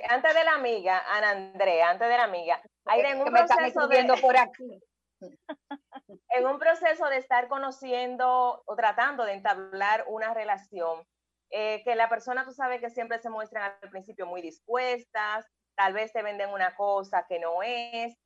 [0.09, 4.15] antes de la amiga, Ana Andrea, antes de la amiga, hay en un proceso de,
[4.21, 4.81] por aquí.
[6.31, 11.05] en un proceso de estar conociendo o tratando de entablar una relación,
[11.51, 15.93] eh, que la persona, tú sabes que siempre se muestran al principio muy dispuestas, tal
[15.93, 18.17] vez te venden una cosa que no es,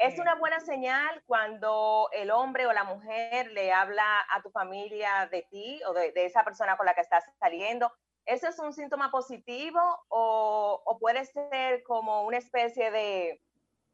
[0.00, 5.28] es una buena señal cuando el hombre o la mujer le habla a tu familia
[5.30, 7.92] de ti o de, esa persona con la que estás saliendo.
[8.24, 13.42] ¿Ese es un síntoma positivo o, puede ser como una especie de,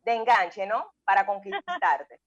[0.05, 0.92] enganche, ¿no?
[1.05, 2.21] Para conquistarte.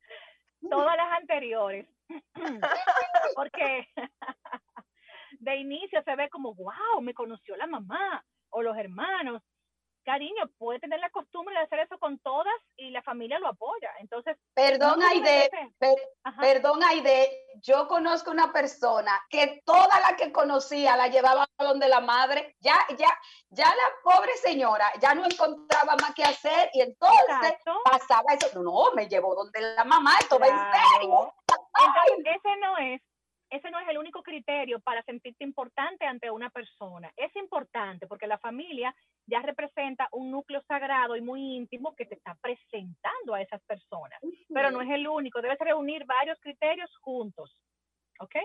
[0.70, 1.88] Todas las anteriores.
[3.36, 3.88] Porque
[5.39, 9.42] de inicio se ve como, wow, me conoció la mamá o los hermanos
[10.10, 13.91] cariño, puede tener la costumbre de hacer eso con todas y la familia lo apoya.
[14.00, 15.52] Entonces, perdón, Aide,
[16.39, 17.30] perdón, Aide,
[17.62, 22.56] yo conozco una persona que toda la que conocía la llevaba a donde la madre,
[22.60, 23.10] ya, ya,
[23.50, 28.91] ya la pobre señora ya no encontraba más que hacer y entonces pasaba eso, no,
[28.95, 31.34] me llevó donde la mamá, esto va en serio.
[31.48, 33.02] Entonces, ese no es
[33.49, 37.12] ese no es el único criterio para sentirte importante ante una persona.
[37.15, 42.15] Es importante porque la familia ya representa un núcleo sagrado y muy íntimo que te
[42.15, 44.19] está presentando a esas personas,
[44.53, 45.41] pero no es el único.
[45.41, 47.57] Debes reunir varios criterios juntos.
[48.19, 48.35] ¿Ok?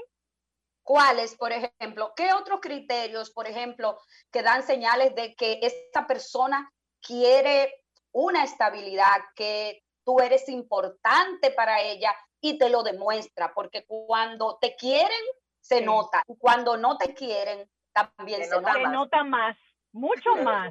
[0.82, 2.12] ¿Cuáles, por ejemplo?
[2.14, 3.98] ¿Qué otros criterios, por ejemplo,
[4.30, 7.72] que dan señales de que esta persona quiere
[8.12, 12.14] una estabilidad, que tú eres importante para ella
[12.44, 13.52] y te lo demuestra?
[13.54, 15.24] Porque cuando te quieren,
[15.60, 16.22] se nota.
[16.28, 18.74] Y cuando no te quieren, también se, nota.
[18.74, 19.56] Se nota más,
[19.92, 20.70] mucho más.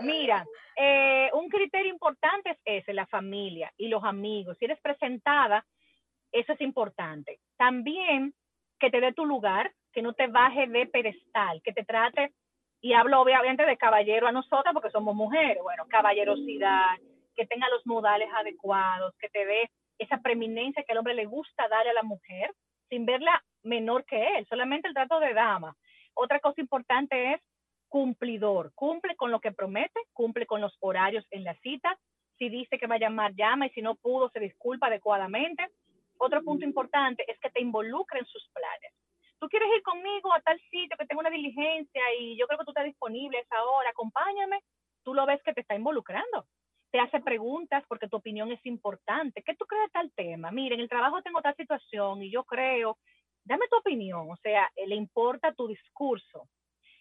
[0.00, 0.44] Mira,
[0.76, 4.58] eh, un criterio importante es ese, la familia y los amigos.
[4.58, 5.64] Si eres presentada,
[6.30, 7.40] eso es importante.
[7.56, 8.34] También
[8.78, 12.34] que te dé tu lugar, que no te baje de pedestal, que te trate,
[12.82, 16.98] y hablo obviamente de caballero a nosotras porque somos mujeres, bueno, caballerosidad,
[17.34, 19.70] que tenga los modales adecuados, que te dé
[20.02, 22.52] esa preeminencia que al hombre le gusta darle a la mujer,
[22.88, 25.76] sin verla menor que él, solamente el trato de dama.
[26.14, 27.40] Otra cosa importante es
[27.88, 31.98] cumplidor, cumple con lo que promete, cumple con los horarios en la cita,
[32.38, 35.68] si dice que va a llamar, llama y si no pudo, se disculpa adecuadamente,
[36.18, 38.92] otro punto importante es que te involucre en sus planes.
[39.38, 42.64] Tú quieres ir conmigo a tal sitio que tengo una diligencia y yo creo que
[42.64, 44.60] tú estás disponible a esa hora, acompáñame.
[45.02, 46.46] Tú lo ves que te está involucrando.
[46.92, 49.42] Te hace preguntas porque tu opinión es importante.
[49.42, 50.52] ¿Qué tú crees de tal tema?
[50.52, 52.98] Mire, en el trabajo tengo tal situación y yo creo,
[53.44, 54.30] dame tu opinión.
[54.30, 56.48] O sea, le importa tu discurso.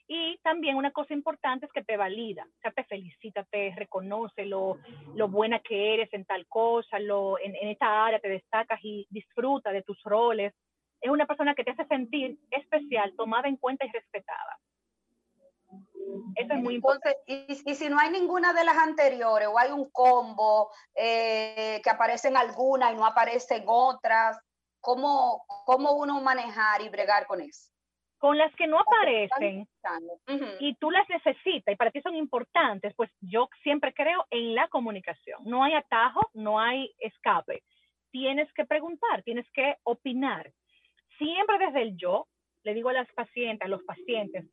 [0.07, 4.45] Y también una cosa importante es que te valida, o sea, te felicita, te reconoce
[4.45, 4.77] lo,
[5.15, 9.07] lo buena que eres en tal cosa, lo, en, en esta área te destacas y
[9.09, 10.53] disfruta de tus roles.
[10.99, 14.59] Es una persona que te hace sentir especial, tomada en cuenta y respetada.
[16.35, 17.17] Eso es muy importante.
[17.25, 21.89] Y, y, si no hay ninguna de las anteriores o hay un combo eh, que
[21.89, 24.39] aparecen algunas y no aparecen otras,
[24.81, 27.71] ¿cómo, ¿cómo uno manejar y bregar con eso?
[28.17, 29.67] Con las que no aparecen
[30.59, 34.67] y tú las necesitas y para ti son importantes, pues yo siempre creo en la
[34.67, 35.39] comunicación.
[35.45, 37.63] No hay atajo, no hay escape.
[38.11, 40.51] Tienes que preguntar, tienes que opinar.
[41.17, 42.27] Siempre desde el yo,
[42.63, 44.45] le digo a las pacientes, a los pacientes,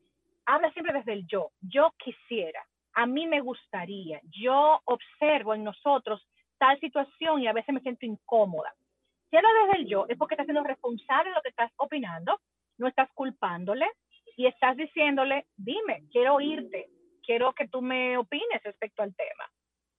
[0.49, 1.51] habla siempre desde el yo.
[1.61, 7.73] Yo quisiera, a mí me gustaría, yo observo en nosotros tal situación y a veces
[7.73, 8.73] me siento incómoda.
[9.29, 12.39] Si habla desde el yo, es porque estás siendo responsable de lo que estás opinando
[12.79, 13.85] no estás culpándole
[14.35, 16.89] y estás diciéndole, dime, quiero oírte,
[17.23, 19.51] quiero que tú me opines respecto al tema.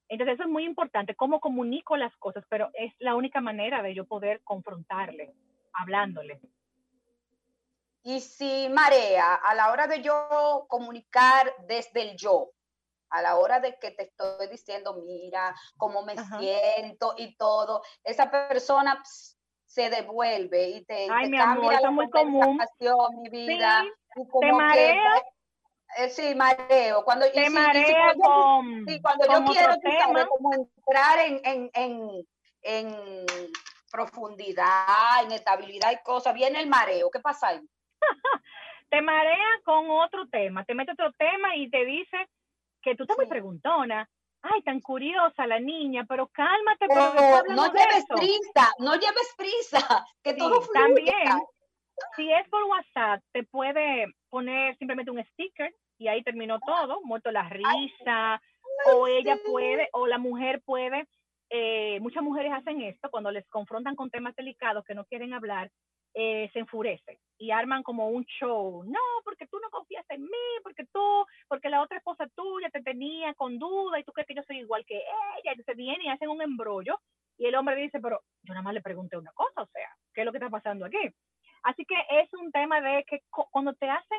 [0.08, 3.94] Entonces eso es muy importante, cómo comunico las cosas, pero es la única manera de
[3.94, 5.32] yo poder confrontarle,
[5.72, 6.40] hablándole.
[8.02, 12.50] Y si marea, a la hora de yo comunicar desde el yo,
[13.10, 18.30] a la hora de que te estoy diciendo, mira, cómo me siento y todo, esa
[18.30, 19.02] persona
[19.66, 22.58] se devuelve y te, Ay, mi amor, eso es muy común.
[23.22, 23.84] mi vida.
[24.14, 25.22] Sí, te marea.
[25.98, 27.04] eh, sí, mareo.
[27.04, 31.70] Cuando, te y, marea cuando, con, sí, cuando yo quiero sabes, como entrar en, en,
[31.74, 32.26] en,
[32.62, 32.96] en
[33.90, 37.10] profundidad, en estabilidad y cosas, viene el mareo.
[37.10, 37.60] ¿Qué pasa ahí?
[38.90, 42.28] te marea con otro tema, te mete otro tema y te dice
[42.82, 44.08] que tú estás muy preguntona,
[44.42, 46.86] ay, tan curiosa la niña, pero cálmate.
[46.88, 50.80] Pero no lleves prisa, no lleves prisa, que todo fluya.
[50.80, 51.40] También,
[52.16, 57.30] si es por WhatsApp, te puede poner simplemente un sticker y ahí terminó todo, muerto
[57.30, 58.40] la risa,
[58.86, 61.06] o ella puede, o la mujer puede,
[61.50, 65.70] eh, muchas mujeres hacen esto cuando les confrontan con temas delicados que no quieren hablar,
[66.14, 68.84] eh, se enfurece y arman como un show.
[68.84, 72.82] No, porque tú no confías en mí, porque tú, porque la otra esposa tuya te
[72.82, 75.54] tenía con duda y tú crees que yo soy igual que ella.
[75.56, 76.98] Y se viene y hacen un embrollo
[77.38, 80.20] y el hombre dice, pero yo nada más le pregunté una cosa, o sea, ¿qué
[80.20, 80.98] es lo que está pasando aquí?
[81.62, 84.18] Así que es un tema de que cuando te hacen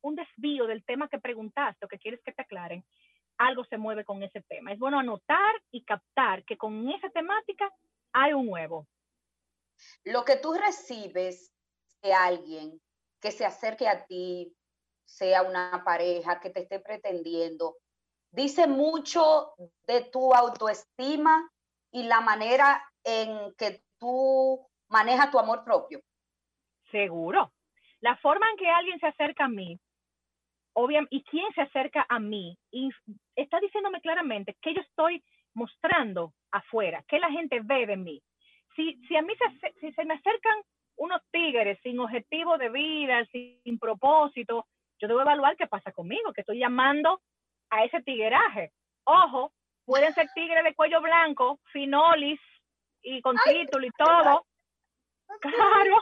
[0.00, 2.82] un desvío del tema que preguntaste o que quieres que te aclaren,
[3.36, 4.72] algo se mueve con ese tema.
[4.72, 7.70] Es bueno anotar y captar que con esa temática
[8.12, 8.86] hay un huevo,
[10.04, 11.52] lo que tú recibes
[12.02, 12.80] de alguien
[13.20, 14.54] que se acerque a ti,
[15.04, 17.76] sea una pareja que te esté pretendiendo,
[18.30, 19.52] dice mucho
[19.86, 21.48] de tu autoestima
[21.92, 26.00] y la manera en que tú manejas tu amor propio.
[26.90, 27.52] Seguro.
[28.00, 29.78] La forma en que alguien se acerca a mí,
[30.72, 32.90] obviamente, y quién se acerca a mí, y
[33.36, 35.22] está diciéndome claramente que yo estoy
[35.54, 38.22] mostrando afuera, que la gente ve de mí
[38.76, 40.62] si, si a mí se, si se me acercan
[40.96, 44.66] unos tigres sin objetivo de vida, sin, propósito,
[45.00, 47.20] yo debo evaluar qué pasa conmigo, que estoy llamando
[47.70, 48.72] a ese tigueraje.
[49.04, 49.52] Ojo,
[49.84, 52.40] pueden ser tigres de cuello blanco, finolis
[53.02, 54.46] y con título y todo,
[55.40, 55.96] Claro.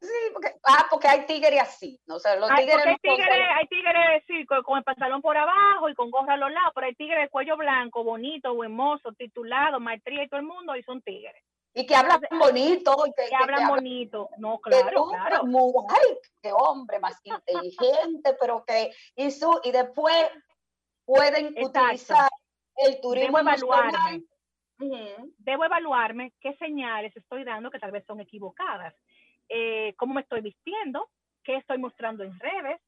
[0.00, 2.00] Sí, porque, ah, porque hay tigres así.
[2.06, 5.36] No sé, los Hay, tigres hay tigres, hay tigres sí, con, con el pantalón por
[5.36, 8.72] abajo y con gorra a los lados, pero hay tigres de cuello blanco, bonito, buen
[8.72, 11.42] mozo, titulado, maestría y todo el mundo, y son tigres.
[11.78, 12.96] Y que hablan bonito.
[13.06, 14.30] y Que, Que hablan bonito.
[14.38, 15.44] No, que claro, tú, claro.
[15.44, 20.26] muy- ay, qué hombre más inteligente, pero que hizo, y después
[21.04, 21.80] pueden Exacto.
[21.82, 22.28] utilizar
[22.76, 24.24] el turismo Debo evaluarme.
[25.38, 28.94] debo evaluarme qué señales estoy dando que tal vez son equivocadas.
[29.48, 31.10] Eh, ¿Cómo me estoy vistiendo?
[31.44, 32.80] ¿Qué estoy mostrando en redes?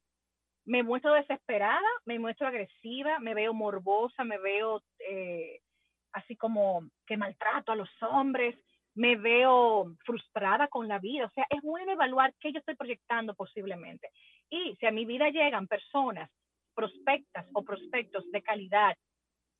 [0.65, 1.87] ¿Me muestro desesperada?
[2.05, 3.19] ¿Me muestro agresiva?
[3.19, 4.23] ¿Me veo morbosa?
[4.23, 5.61] ¿Me veo eh,
[6.13, 8.55] así como que maltrato a los hombres?
[8.99, 11.25] ¿Me veo frustrada con la vida?
[11.25, 14.09] O sea, es bueno evaluar qué yo estoy proyectando posiblemente.
[14.49, 16.29] Y si a mi vida llegan personas
[16.75, 18.93] prospectas o prospectos de calidad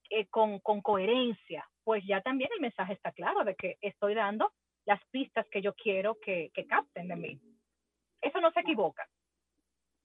[0.09, 4.51] eh, con, con coherencia, pues ya también el mensaje está claro de que estoy dando
[4.83, 7.39] las pistas que yo quiero que, que capten de mí.
[8.21, 9.07] Eso no se equivoca,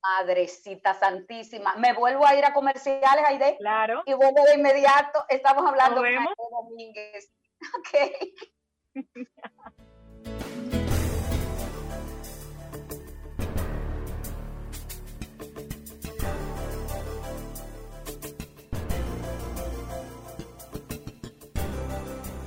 [0.01, 1.74] Madrecita santísima.
[1.74, 4.05] Me vuelvo a ir a comerciales, Aide, claro.
[4.07, 5.24] y vuelvo de inmediato.
[5.28, 6.03] Estamos hablando.
[6.03, 7.35] Aide Domínguez.
[7.78, 8.53] Ok.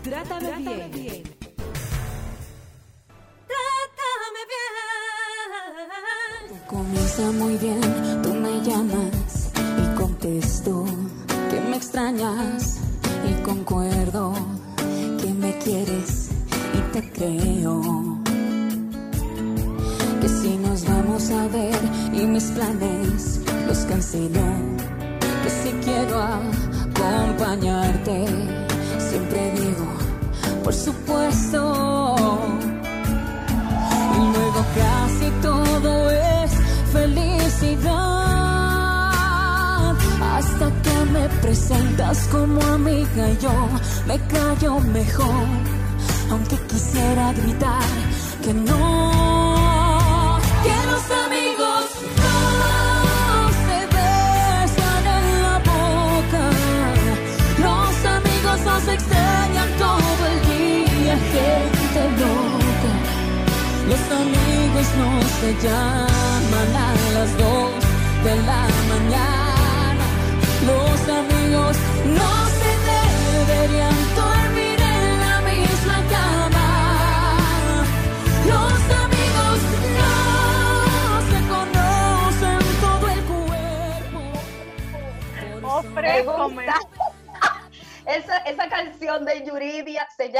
[0.03, 1.23] Trátame bien.
[3.47, 4.67] Trátame bien.
[6.65, 7.81] Comienza muy bien,
[8.23, 10.85] tú me llamas y contesto
[11.49, 12.79] que me extrañas
[13.29, 14.33] y concuerdo
[15.21, 16.26] que me quieres
[17.13, 17.81] creo.
[20.21, 21.75] Que si nos vamos a ver
[22.13, 24.45] y mis planes los cancelo,
[25.43, 28.25] que si quiero acompañarte,
[29.09, 29.87] siempre digo,
[30.63, 32.15] por supuesto.
[34.15, 36.51] Y luego casi todo es
[36.91, 38.07] felicidad.
[40.35, 43.51] Hasta que me presentas como amiga y yo
[44.07, 45.76] me callo mejor.
[46.29, 47.89] Aunque quisiera gritar
[48.43, 50.39] que no.
[50.65, 51.85] Que los amigos
[52.23, 56.43] no se besan en la boca.
[57.65, 62.93] Los amigos nos extrañan todo el día, gente loca.
[63.91, 65.09] Los amigos no
[65.39, 67.71] se llaman a las dos
[68.25, 70.05] de la mañana.
[70.69, 71.66] Los amigos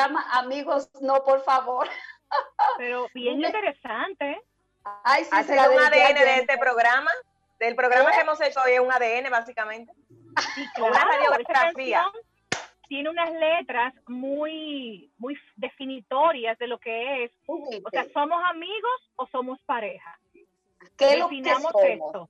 [0.08, 1.88] llama Amigos, no, por favor.
[2.78, 4.42] Pero bien interesante.
[5.04, 7.12] Ay, sí, Ha se la sido un ADN de este programa.
[7.60, 8.14] Del programa ¿Eh?
[8.14, 9.92] que hemos hecho hoy es un ADN, básicamente.
[10.56, 12.06] Sí, Una claro, esa radiografía.
[12.88, 17.32] tiene unas letras muy, muy definitorias de lo que es.
[17.48, 20.20] O sea, ¿somos amigos o somos pareja?
[20.98, 21.84] ¿Qué es lo que Definamos somos?
[21.84, 22.30] esto.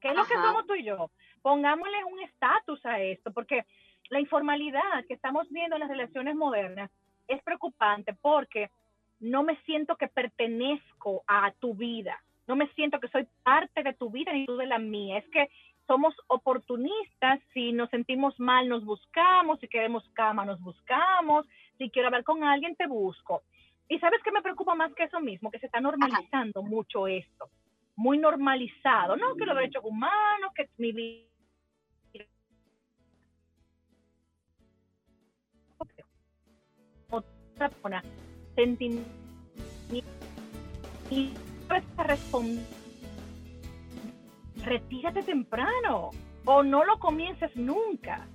[0.00, 1.10] ¿Qué es lo que somos tú y yo?
[1.42, 3.64] Pongámosle un estatus a esto, porque
[4.10, 6.90] la informalidad que estamos viendo en las relaciones modernas
[7.28, 8.70] es preocupante porque
[9.20, 13.94] no me siento que pertenezco a tu vida, no me siento que soy parte de
[13.94, 15.18] tu vida ni tú de la mía.
[15.18, 15.48] Es que
[15.86, 21.46] somos oportunistas, si nos sentimos mal nos buscamos, si queremos cama nos buscamos,
[21.78, 23.42] si quiero hablar con alguien te busco.
[23.88, 27.48] Y sabes qué me preocupa más que eso mismo, que se está normalizando mucho esto,
[27.94, 29.36] muy normalizado, ¿no?
[29.36, 31.35] Que los derechos humanos, que mi vida
[37.56, 38.02] persona
[38.54, 39.10] sentimiento.
[41.10, 41.32] Y
[41.98, 42.64] responder
[44.64, 46.10] retírate temprano
[46.44, 48.26] o no lo comiences nunca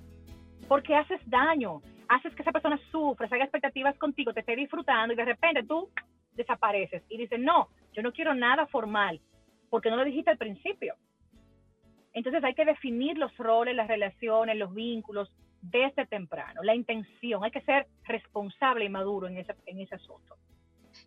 [0.68, 5.16] porque haces daño haces que esa persona sufra haga expectativas contigo te esté disfrutando y
[5.16, 5.90] de repente tú
[6.34, 9.20] desapareces y dices no yo no quiero nada formal
[9.68, 10.94] porque no lo dijiste al principio.
[12.12, 17.50] Entonces hay que definir los roles las relaciones los vínculos desde temprano la intención hay
[17.50, 20.36] que ser responsable y maduro en ese, en ese asunto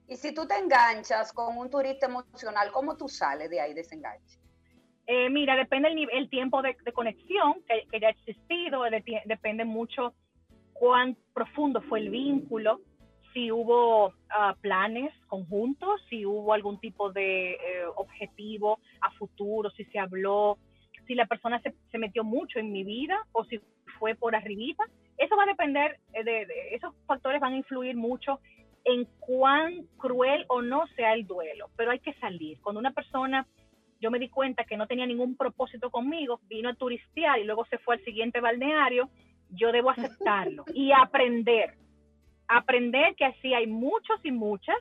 [0.08, 3.82] Y si tú te enganchas con un turista emocional, ¿cómo tú sales de ahí de
[3.82, 4.40] ese enganche?
[5.08, 8.84] Eh, mira, depende el, nivel- el tiempo de, de conexión que, que ya ha existido,
[8.84, 10.16] de ti- depende mucho
[10.74, 12.82] cuán profundo fue el vínculo,
[13.34, 17.58] si hubo ah, planes conjuntos, si hubo algún tipo de eh,
[17.98, 20.58] objetivo a futuro, si se habló,
[21.06, 23.60] si la persona se, se metió mucho en mi vida o si
[24.00, 24.84] fue por arribita.
[25.18, 28.40] Eso va a depender, eh, de, esos factores van a influir mucho
[28.84, 32.60] en cuán cruel o no sea el duelo, pero hay que salir.
[32.62, 33.48] Cuando una persona,
[34.00, 37.66] yo me di cuenta que no tenía ningún propósito conmigo, vino a turistear y luego
[37.66, 39.10] se fue al siguiente balneario,
[39.50, 41.76] yo debo aceptarlo y aprender.
[42.48, 44.78] Aprender que así hay muchos y muchas,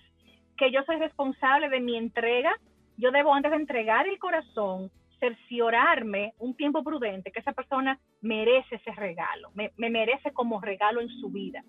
[0.59, 2.55] que yo soy responsable de mi entrega.
[2.97, 8.77] Yo debo antes de entregar el corazón, cerciorarme un tiempo prudente que esa persona merece
[8.77, 11.63] ese regalo, me, me merece como regalo en su vida.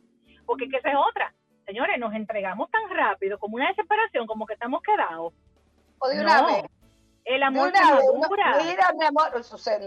[0.46, 1.34] Porque que esa es otra
[1.66, 5.34] señores, nos entregamos tan rápido, como una desesperación, como que estamos quedados.
[6.00, 6.66] O de una vez.
[7.24, 7.80] El amor de
[8.14, 8.30] una
[8.64, 9.32] mira, mi amor,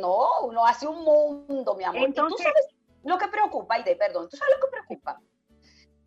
[0.01, 2.03] no, uno hace un mundo, mi amor.
[2.03, 5.21] Entonces, ¿Y tú sabes lo que preocupa, Aide, perdón, ¿tú sabes lo que preocupa?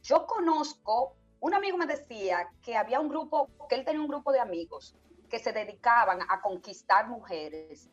[0.04, 4.34] Yo conozco, un amigo me decía que había un grupo, que él tenía un grupo
[4.34, 4.98] de amigos
[5.32, 7.90] que se dedicaban a conquistar mujeres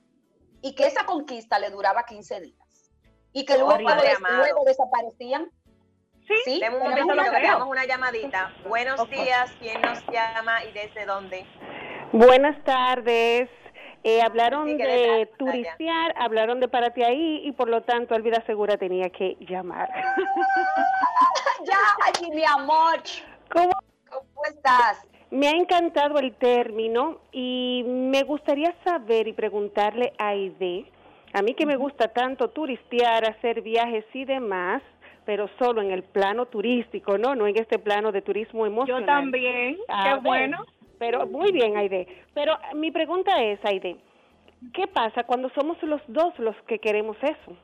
[0.61, 2.93] y que esa conquista le duraba 15 días
[3.33, 5.51] y que luego, luego desaparecían
[6.45, 8.53] Sí, de momento lo que una llamadita.
[8.69, 11.47] Buenos días, ¿quién nos llama y desde dónde?
[12.13, 13.49] Buenas tardes.
[14.05, 19.09] Eh, hablaron de, turistear, hablaron de Párate ahí y por lo tanto Alvida Segura tenía
[19.09, 19.89] que llamar.
[21.65, 23.03] ya, mi amor.
[23.51, 23.73] ¿Cómo?
[24.11, 25.07] ¿Cómo estás?
[25.31, 30.87] Me ha encantado el término y me gustaría saber y preguntarle a Aide,
[31.35, 34.83] a mí que me gusta tanto turistear, hacer viajes y demás,
[35.27, 37.35] pero solo en el plano turístico, ¿no?
[37.35, 39.03] No en este plano de turismo emocional.
[39.03, 40.65] Yo también, ah, qué bueno.
[40.99, 42.09] Pero muy bien, Aide.
[42.33, 43.97] Pero mi pregunta es, Aide,
[44.73, 47.57] ¿qué pasa cuando somos los dos los que queremos eso?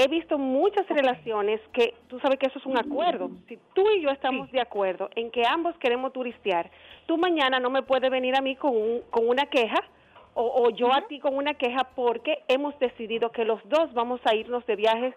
[0.00, 3.32] He visto muchas relaciones que tú sabes que eso es un acuerdo.
[3.48, 6.70] Si tú y yo estamos de acuerdo en que ambos queremos turistear,
[7.06, 9.82] tú mañana no me puedes venir a mí con, un, con una queja
[10.34, 14.20] o, o yo a ti con una queja porque hemos decidido que los dos vamos
[14.24, 15.16] a irnos de viajes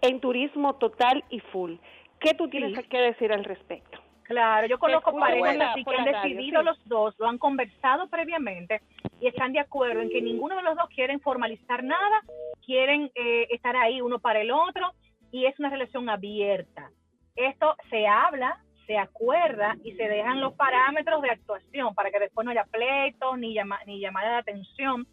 [0.00, 1.74] en turismo total y full.
[2.18, 3.98] ¿Qué tú tienes que decir al respecto?
[4.24, 8.80] Claro, yo conozco parejas que han decidido los dos, lo han conversado previamente
[9.20, 12.22] y están de acuerdo en que ninguno de los dos quieren formalizar nada,
[12.64, 14.92] quieren eh, estar ahí uno para el otro
[15.30, 16.90] y es una relación abierta.
[17.34, 22.44] Esto se habla, se acuerda y se dejan los parámetros de actuación para que después
[22.44, 25.06] no haya pleitos ni, llama, ni llamada de atención,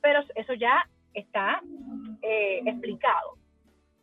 [0.00, 1.60] pero eso ya está
[2.22, 3.36] eh, explicado.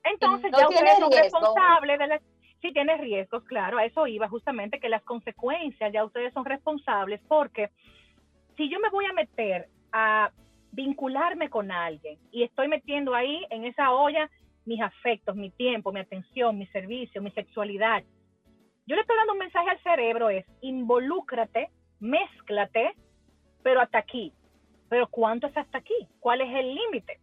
[0.04, 2.22] Entonces ya ustedes son responsables de las...
[2.64, 7.20] Sí tiene riesgos, claro, a eso iba justamente, que las consecuencias ya ustedes son responsables
[7.28, 7.70] porque
[8.56, 10.32] si yo me voy a meter a
[10.72, 14.30] vincularme con alguien y estoy metiendo ahí en esa olla
[14.66, 18.02] mis afectos, mi tiempo, mi atención, mi servicio, mi sexualidad,
[18.86, 22.94] yo le estoy dando un mensaje al cerebro, es involúcrate, mézclate,
[23.62, 24.32] pero hasta aquí.
[24.90, 26.08] Pero ¿cuánto es hasta aquí?
[26.20, 27.20] ¿Cuál es el límite?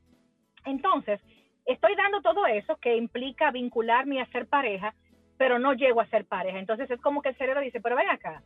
[0.66, 1.18] Entonces,
[1.64, 4.94] estoy dando todo eso que implica vincularme y hacer pareja,
[5.40, 6.58] pero no llego a ser pareja.
[6.58, 8.42] Entonces es como que el cerebro dice, pero ven acá,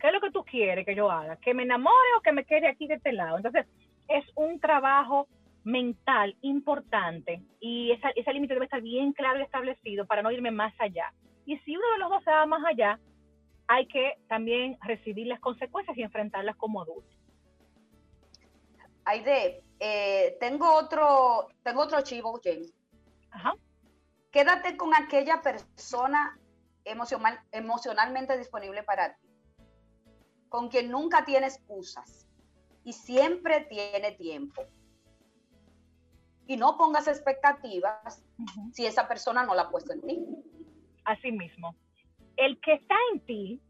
[0.00, 1.36] ¿qué es lo que tú quieres que yo haga?
[1.36, 3.36] ¿Que me enamore o que me quede aquí de este lado?
[3.36, 3.64] Entonces
[4.08, 5.28] es un trabajo
[5.62, 10.74] mental importante y ese límite debe estar bien claro y establecido para no irme más
[10.80, 11.12] allá.
[11.46, 12.98] Y si uno de los dos se va más allá,
[13.68, 17.16] hay que también recibir las consecuencias y enfrentarlas como adultos.
[19.04, 22.74] Aide, eh, tengo otro, tengo otro chivo, James.
[23.30, 23.54] Ajá.
[24.32, 26.38] Quédate con aquella persona
[26.84, 29.28] emocional, emocionalmente disponible para ti,
[30.48, 32.26] con quien nunca tiene excusas
[32.84, 34.62] y siempre tiene tiempo.
[36.46, 38.24] Y no pongas expectativas
[38.72, 40.26] si esa persona no la ha puesto en ti.
[41.04, 41.76] Así mismo.
[42.36, 43.60] El que está en ti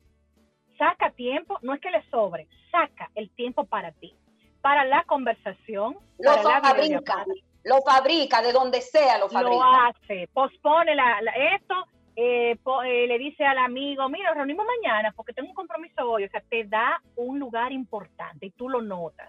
[0.79, 4.17] saca tiempo, no es que le sobre, saca el tiempo para ti
[4.63, 5.99] para la conversación.
[6.19, 7.27] Lo fabrica,
[7.65, 9.55] lo fabrica, de donde sea lo fabrica.
[9.55, 11.19] Lo hace, pospone la,
[11.55, 11.75] esto,
[12.17, 12.57] eh,
[12.87, 16.29] eh, le dice al amigo, mira, nos reunimos mañana porque tengo un compromiso hoy, o
[16.29, 19.29] sea, te da un lugar importante y tú lo notas.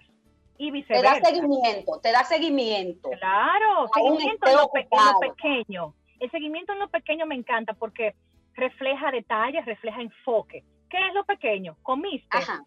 [0.58, 1.16] Y viceversa.
[1.16, 3.10] Te da seguimiento, te da seguimiento.
[3.10, 5.94] Claro, seguimiento en lo, en lo pequeño.
[6.20, 8.14] El seguimiento en lo pequeño me encanta porque
[8.54, 10.64] refleja detalles, refleja enfoque.
[10.90, 11.76] ¿Qué es lo pequeño?
[11.82, 12.38] Comiste.
[12.38, 12.64] Ajá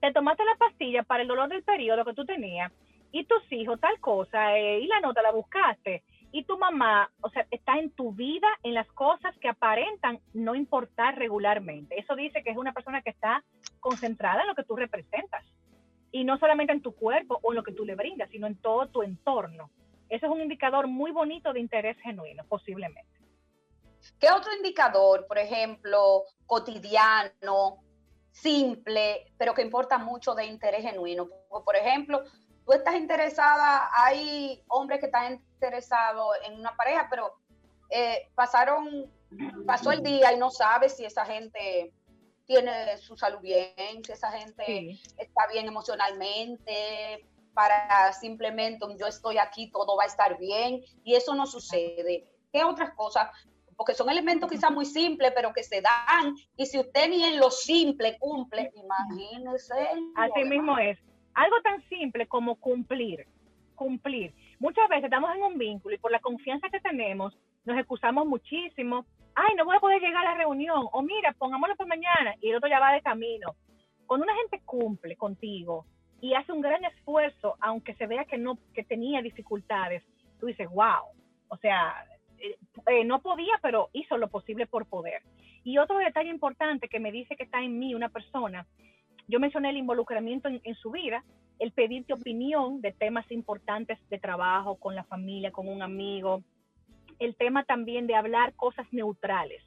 [0.00, 2.72] te tomaste la pastilla para el dolor del periodo que tú tenías
[3.12, 6.02] y tus hijos tal cosa eh, y la nota la buscaste
[6.32, 10.54] y tu mamá, o sea, está en tu vida en las cosas que aparentan no
[10.54, 11.98] importar regularmente.
[11.98, 13.42] Eso dice que es una persona que está
[13.80, 15.44] concentrada en lo que tú representas
[16.12, 18.60] y no solamente en tu cuerpo o en lo que tú le brindas, sino en
[18.60, 19.70] todo tu entorno.
[20.08, 23.10] Eso es un indicador muy bonito de interés genuino, posiblemente.
[24.20, 27.78] ¿Qué otro indicador, por ejemplo, cotidiano,
[28.30, 31.28] simple, pero que importa mucho de interés genuino.
[31.64, 32.22] Por ejemplo,
[32.66, 37.32] tú estás interesada, hay hombres que están interesados en una pareja, pero
[37.90, 39.10] eh, pasaron,
[39.66, 41.94] pasó el día y no sabes si esa gente
[42.44, 49.70] tiene su salud bien, si esa gente está bien emocionalmente, para simplemente yo estoy aquí,
[49.70, 52.28] todo va a estar bien, y eso no sucede.
[52.52, 53.30] ¿Qué otras cosas?
[53.76, 57.38] Porque son elementos quizás muy simples, pero que se dan, y si usted ni en
[57.38, 59.88] lo simple cumple, imagínese.
[60.16, 60.98] Así mismo es.
[61.36, 63.26] Algo tan simple como cumplir,
[63.74, 64.32] cumplir.
[64.58, 69.04] Muchas veces estamos en un vínculo y por la confianza que tenemos, nos excusamos muchísimo.
[69.34, 70.88] Ay, no voy a poder llegar a la reunión.
[70.92, 73.54] O mira, pongámoslo para mañana y el otro ya va de camino.
[74.06, 75.84] Cuando una gente cumple contigo
[76.22, 80.02] y hace un gran esfuerzo, aunque se vea que no que tenía dificultades,
[80.40, 81.04] tú dices, wow.
[81.48, 82.06] O sea,
[82.38, 82.56] eh,
[82.86, 85.20] eh, no podía, pero hizo lo posible por poder.
[85.64, 88.66] Y otro detalle importante que me dice que está en mí una persona,
[89.28, 91.24] yo mencioné el involucramiento en, su vida,
[91.58, 96.42] el pedirte opinión de temas importantes de trabajo, con la familia, con un amigo,
[97.18, 99.62] el tema también de hablar cosas neutrales.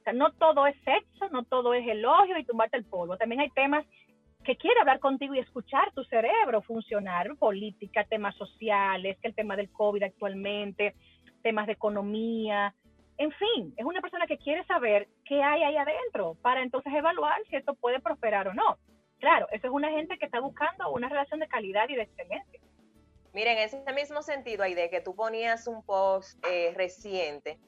[0.00, 3.16] O sea, no todo es sexo, no todo es elogio y tumbarte el polvo.
[3.16, 3.86] También hay temas
[4.44, 9.56] que quiere hablar contigo y escuchar tu cerebro funcionar, política, temas sociales, que el tema
[9.56, 10.94] del COVID actualmente,
[11.42, 12.74] temas de economía,
[13.16, 17.40] en fin, es una persona que quiere saber qué hay ahí adentro para entonces evaluar
[17.48, 18.76] si esto puede prosperar o no.
[19.24, 22.60] Claro, eso es una gente que está buscando una relación de calidad y de excelencia.
[23.32, 27.58] Miren, en ese mismo sentido, Aide, que tú ponías un post eh, reciente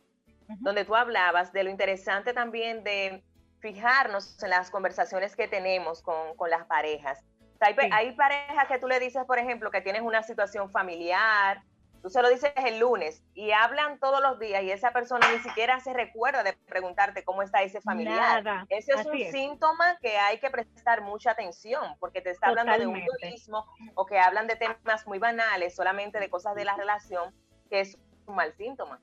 [0.58, 3.24] donde tú hablabas de lo interesante también de
[3.60, 7.24] fijarnos en las conversaciones que tenemos con, con las parejas.
[7.60, 11.62] hay, hay, parejas que tú le dices, por ejemplo, que tienes una situación familiar
[12.02, 15.38] Tú se lo dices el lunes y hablan todos los días y esa persona ni
[15.40, 18.66] siquiera se recuerda de preguntarte cómo está ese familiar.
[18.68, 22.86] Ese es un síntoma que hay que prestar mucha atención porque te está hablando de
[22.86, 27.34] un egoísmo o que hablan de temas muy banales, solamente de cosas de la relación,
[27.68, 29.00] que es un mal síntoma.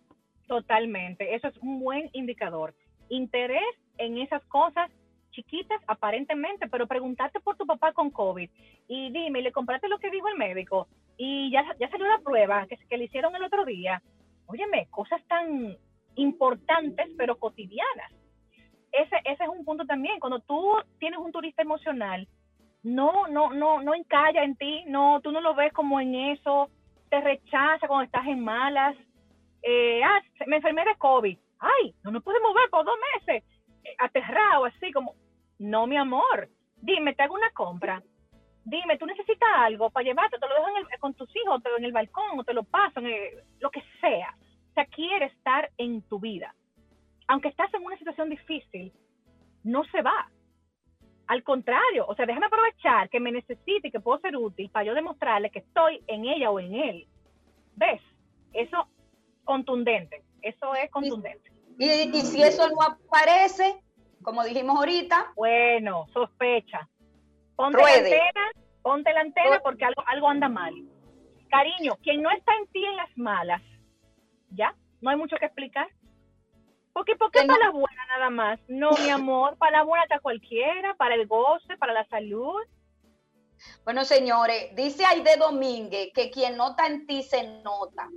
[0.48, 2.74] Totalmente, eso es un buen indicador.
[3.10, 3.64] Interés
[3.98, 4.90] en esas cosas
[5.32, 8.50] chiquitas aparentemente, pero preguntarte por tu papá con COVID
[8.88, 10.88] y dime, ¿le compraste lo que dijo el médico?
[11.18, 14.02] Y ya, ya salió la prueba que, que le hicieron el otro día.
[14.48, 15.78] Óyeme, cosas tan
[16.16, 18.12] importantes pero cotidianas.
[18.92, 20.20] Ese, ese es un punto también.
[20.20, 22.28] Cuando tú tienes un turista emocional,
[22.84, 26.70] no, no, no, no encalla en ti, no, tú no lo ves como en eso,
[27.10, 28.96] te rechaza cuando estás en malas.
[29.62, 31.38] Eh, ah, me enfermé de COVID.
[31.60, 33.44] Ay, no nos podemos ver por dos meses.
[33.84, 35.16] Eh, aterrado, así como,
[35.60, 38.04] no, mi amor, dime, te hago una compra
[38.66, 41.86] dime, tú necesitas algo para llevarte, te lo dejo con tus hijos, te lo en
[41.86, 43.12] el balcón, o te lo paso, en
[43.60, 44.36] lo que sea.
[44.72, 46.56] O sea, quiere estar en tu vida.
[47.28, 48.92] Aunque estás en una situación difícil,
[49.64, 50.30] no se va.
[51.28, 54.86] Al contrario, o sea, déjame aprovechar que me necesite y que puedo ser útil para
[54.86, 57.08] yo demostrarle que estoy en ella o en él.
[57.76, 58.02] ¿Ves?
[58.52, 58.88] Eso
[59.46, 61.52] contundente, eso es contundente.
[61.80, 63.82] Y, y si eso no aparece,
[64.22, 65.34] como dijimos ahorita.
[65.36, 66.90] Bueno, sospecha.
[67.56, 68.52] Ponte la antena,
[68.82, 70.74] ponte la antena porque algo, algo anda mal.
[71.50, 73.62] Cariño, quien no está en ti en las malas,
[74.50, 74.76] ¿ya?
[75.02, 75.88] No hay mucho que explicar.
[76.94, 78.60] Porque, ¿Por qué para la buena nada más?
[78.68, 82.62] No, mi amor, para la buena está cualquiera, para el goce, para la salud.
[83.84, 88.10] Bueno, señores, dice Aide Domínguez que quien nota en ti se nota.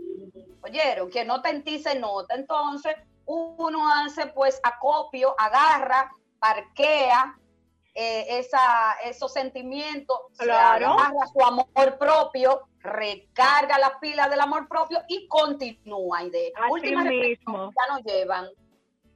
[0.63, 2.35] Oyeron, quien nota en ti se nota.
[2.35, 7.39] Entonces, uno hace pues acopio, agarra, parquea,
[7.99, 10.93] eh, esa, esos sentimientos, claro.
[10.93, 16.23] agarra su amor propio, recarga la pila del amor propio y continúa.
[16.25, 17.73] Y de última mismo.
[17.73, 18.49] ya nos llevan.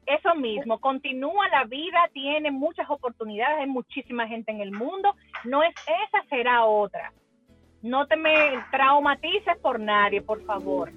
[0.06, 5.14] Eso mismo, continúa la vida, tiene muchas oportunidades, hay muchísima gente en el mundo,
[5.44, 7.12] no es esa, será otra.
[7.82, 10.90] No te me traumatices por nadie, por favor.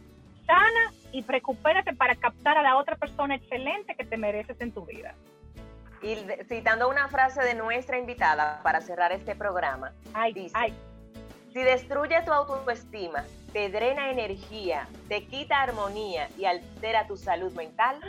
[0.45, 4.85] Sana y recupérate para captar a la otra persona excelente que te mereces en tu
[4.85, 5.15] vida.
[6.03, 6.17] Y
[6.49, 9.93] citando una frase de nuestra invitada para cerrar este programa,
[10.33, 10.53] dice,
[11.53, 13.23] si destruye tu autoestima,
[13.53, 17.99] te drena energía, te quita armonía y altera tu salud mental,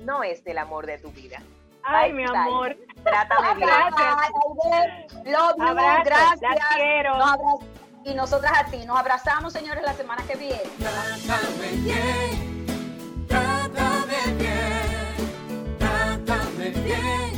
[0.00, 1.40] no es el amor de tu vida.
[1.84, 2.76] Ay, mi amor.
[3.04, 3.68] Trátame bien.
[3.68, 5.24] Gracias.
[5.24, 6.40] Love gracias.
[6.40, 7.14] La quiero.
[8.04, 8.84] y nosotras a ti.
[8.84, 10.62] Nos abrazamos, señores, la semana que viene.
[10.78, 12.57] Trátame bien.
[16.90, 17.37] Amen.